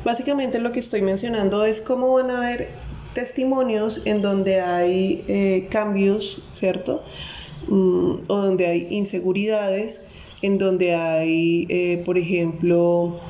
básicamente 0.05 0.59
lo 0.59 0.73
que 0.73 0.81
estoy 0.81 1.03
mencionando 1.03 1.65
es 1.65 1.81
cómo 1.81 2.13
van 2.15 2.31
a 2.31 2.39
haber 2.39 2.69
testimonios 3.15 4.03
en 4.05 4.23
donde 4.23 4.61
hay 4.61 5.25
eh, 5.29 5.67
cambios, 5.71 6.43
¿cierto? 6.53 7.03
Mm, 7.69 8.23
o 8.29 8.37
donde 8.37 8.67
hay 8.67 8.87
inseguridades, 8.91 10.07
en 10.43 10.59
donde 10.59 10.95
hay, 10.95 11.67
eh, 11.69 12.03
por 12.05 12.19
ejemplo, 12.19 13.21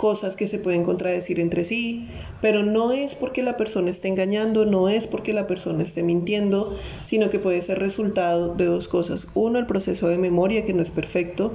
cosas 0.00 0.34
que 0.34 0.48
se 0.48 0.58
pueden 0.58 0.82
contradecir 0.82 1.40
entre 1.40 1.62
sí, 1.62 2.08
pero 2.40 2.62
no 2.62 2.90
es 2.90 3.14
porque 3.14 3.42
la 3.42 3.58
persona 3.58 3.90
esté 3.90 4.08
engañando, 4.08 4.64
no 4.64 4.88
es 4.88 5.06
porque 5.06 5.34
la 5.34 5.46
persona 5.46 5.82
esté 5.82 6.02
mintiendo, 6.02 6.74
sino 7.02 7.28
que 7.28 7.38
puede 7.38 7.60
ser 7.60 7.80
resultado 7.80 8.54
de 8.54 8.64
dos 8.64 8.88
cosas. 8.88 9.28
Uno, 9.34 9.58
el 9.58 9.66
proceso 9.66 10.08
de 10.08 10.16
memoria, 10.16 10.64
que 10.64 10.72
no 10.72 10.80
es 10.80 10.90
perfecto, 10.90 11.52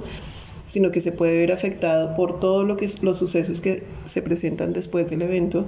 sino 0.64 0.92
que 0.92 1.00
se 1.00 1.10
puede 1.10 1.38
ver 1.38 1.50
afectado 1.50 2.14
por 2.14 2.38
todo 2.38 2.62
lo 2.62 2.76
los 3.02 3.18
sucesos 3.18 3.60
que 3.60 3.82
se 4.06 4.22
presentan 4.22 4.72
después 4.72 5.10
del 5.10 5.22
evento. 5.22 5.66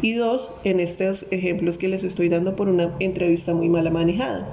Y 0.00 0.12
dos, 0.12 0.48
en 0.62 0.78
estos 0.78 1.26
ejemplos 1.32 1.76
que 1.76 1.88
les 1.88 2.04
estoy 2.04 2.28
dando 2.28 2.54
por 2.54 2.68
una 2.68 2.94
entrevista 3.00 3.52
muy 3.52 3.68
mala 3.68 3.90
manejada. 3.90 4.46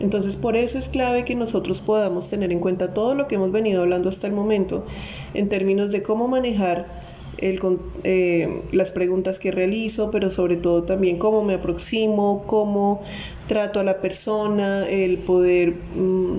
Entonces, 0.00 0.36
por 0.36 0.56
eso 0.56 0.78
es 0.78 0.90
clave 0.90 1.24
que 1.24 1.34
nosotros 1.34 1.80
podamos 1.80 2.28
tener 2.28 2.52
en 2.52 2.60
cuenta 2.60 2.92
todo 2.92 3.14
lo 3.14 3.26
que 3.26 3.36
hemos 3.36 3.52
venido 3.52 3.80
hablando 3.80 4.10
hasta 4.10 4.26
el 4.26 4.34
momento 4.34 4.84
en 5.32 5.48
términos 5.48 5.90
de 5.92 6.02
cómo 6.02 6.28
manejar 6.28 7.05
el, 7.38 7.60
eh, 8.04 8.62
las 8.72 8.90
preguntas 8.90 9.38
que 9.38 9.50
realizo, 9.50 10.10
pero 10.10 10.30
sobre 10.30 10.56
todo 10.56 10.84
también 10.84 11.18
cómo 11.18 11.44
me 11.44 11.54
aproximo, 11.54 12.44
cómo 12.46 13.02
trato 13.46 13.80
a 13.80 13.84
la 13.84 14.00
persona, 14.00 14.88
el 14.88 15.18
poder 15.18 15.74
mm, 15.94 16.36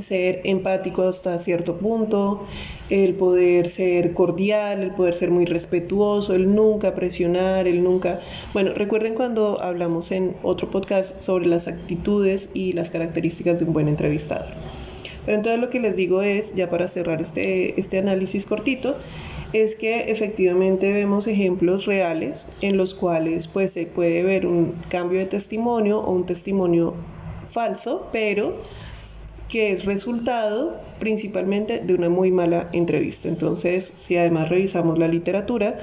ser 0.00 0.40
empático 0.44 1.02
hasta 1.02 1.38
cierto 1.38 1.78
punto, 1.78 2.46
el 2.90 3.14
poder 3.14 3.68
ser 3.68 4.12
cordial, 4.12 4.82
el 4.82 4.90
poder 4.92 5.14
ser 5.14 5.30
muy 5.30 5.44
respetuoso, 5.44 6.34
el 6.34 6.54
nunca 6.54 6.94
presionar, 6.94 7.66
el 7.66 7.82
nunca... 7.82 8.20
Bueno, 8.52 8.74
recuerden 8.74 9.14
cuando 9.14 9.60
hablamos 9.60 10.12
en 10.12 10.34
otro 10.42 10.70
podcast 10.70 11.20
sobre 11.20 11.46
las 11.46 11.68
actitudes 11.68 12.50
y 12.54 12.72
las 12.72 12.90
características 12.90 13.58
de 13.58 13.64
un 13.64 13.72
buen 13.72 13.88
entrevistador. 13.88 14.52
Pero 15.24 15.38
entonces 15.38 15.60
lo 15.60 15.68
que 15.68 15.80
les 15.80 15.96
digo 15.96 16.22
es, 16.22 16.54
ya 16.54 16.70
para 16.70 16.86
cerrar 16.86 17.20
este, 17.20 17.78
este 17.80 17.98
análisis 17.98 18.46
cortito, 18.46 18.94
es 19.62 19.74
que 19.74 20.10
efectivamente 20.10 20.92
vemos 20.92 21.26
ejemplos 21.26 21.86
reales 21.86 22.46
en 22.60 22.76
los 22.76 22.92
cuales 22.94 23.48
pues 23.48 23.72
se 23.72 23.86
puede 23.86 24.22
ver 24.22 24.46
un 24.46 24.74
cambio 24.90 25.18
de 25.18 25.24
testimonio 25.24 25.98
o 26.00 26.12
un 26.12 26.26
testimonio 26.26 26.92
falso, 27.48 28.06
pero 28.12 28.54
que 29.48 29.72
es 29.72 29.86
resultado 29.86 30.76
principalmente 30.98 31.80
de 31.80 31.94
una 31.94 32.10
muy 32.10 32.30
mala 32.30 32.68
entrevista. 32.74 33.28
Entonces, 33.28 33.90
si 33.96 34.18
además 34.18 34.50
revisamos 34.50 34.98
la 34.98 35.08
literatura, 35.08 35.78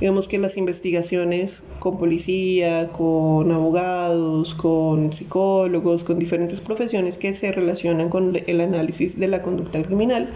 Digamos 0.00 0.28
que 0.28 0.38
las 0.38 0.56
investigaciones 0.56 1.62
con 1.78 1.98
policía, 1.98 2.88
con 2.88 3.52
abogados, 3.52 4.54
con 4.54 5.12
psicólogos, 5.12 6.04
con 6.04 6.18
diferentes 6.18 6.58
profesiones 6.62 7.18
que 7.18 7.34
se 7.34 7.52
relacionan 7.52 8.08
con 8.08 8.32
el 8.46 8.60
análisis 8.62 9.20
de 9.20 9.28
la 9.28 9.42
conducta 9.42 9.82
criminal, 9.82 10.30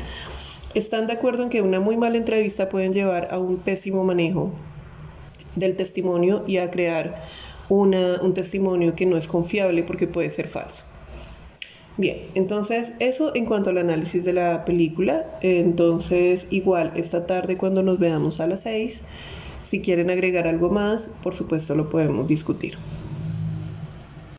están 0.74 1.06
de 1.06 1.12
acuerdo 1.12 1.42
en 1.42 1.50
que 1.50 1.62
una 1.62 1.80
muy 1.80 1.96
mala 1.96 2.16
entrevista 2.16 2.68
puede 2.68 2.90
llevar 2.90 3.28
a 3.30 3.38
un 3.38 3.58
pésimo 3.58 4.04
manejo 4.04 4.52
del 5.56 5.76
testimonio 5.76 6.44
y 6.46 6.58
a 6.58 6.70
crear 6.70 7.22
un 7.68 8.34
testimonio 8.34 8.94
que 8.94 9.06
no 9.06 9.16
es 9.16 9.26
confiable 9.26 9.82
porque 9.82 10.06
puede 10.06 10.30
ser 10.30 10.48
falso. 10.48 10.84
Bien, 11.96 12.18
entonces 12.34 12.94
eso 12.98 13.34
en 13.36 13.46
cuanto 13.46 13.70
al 13.70 13.78
análisis 13.78 14.24
de 14.24 14.32
la 14.32 14.64
película. 14.64 15.24
Entonces 15.42 16.48
igual 16.50 16.92
esta 16.96 17.26
tarde 17.26 17.56
cuando 17.56 17.82
nos 17.82 17.98
veamos 17.98 18.40
a 18.40 18.46
las 18.46 18.62
6 18.62 19.02
si 19.62 19.80
quieren 19.80 20.10
agregar 20.10 20.46
algo 20.46 20.68
más, 20.70 21.06
por 21.22 21.34
supuesto 21.34 21.74
lo 21.74 21.88
podemos 21.88 22.26
discutir. 22.26 22.76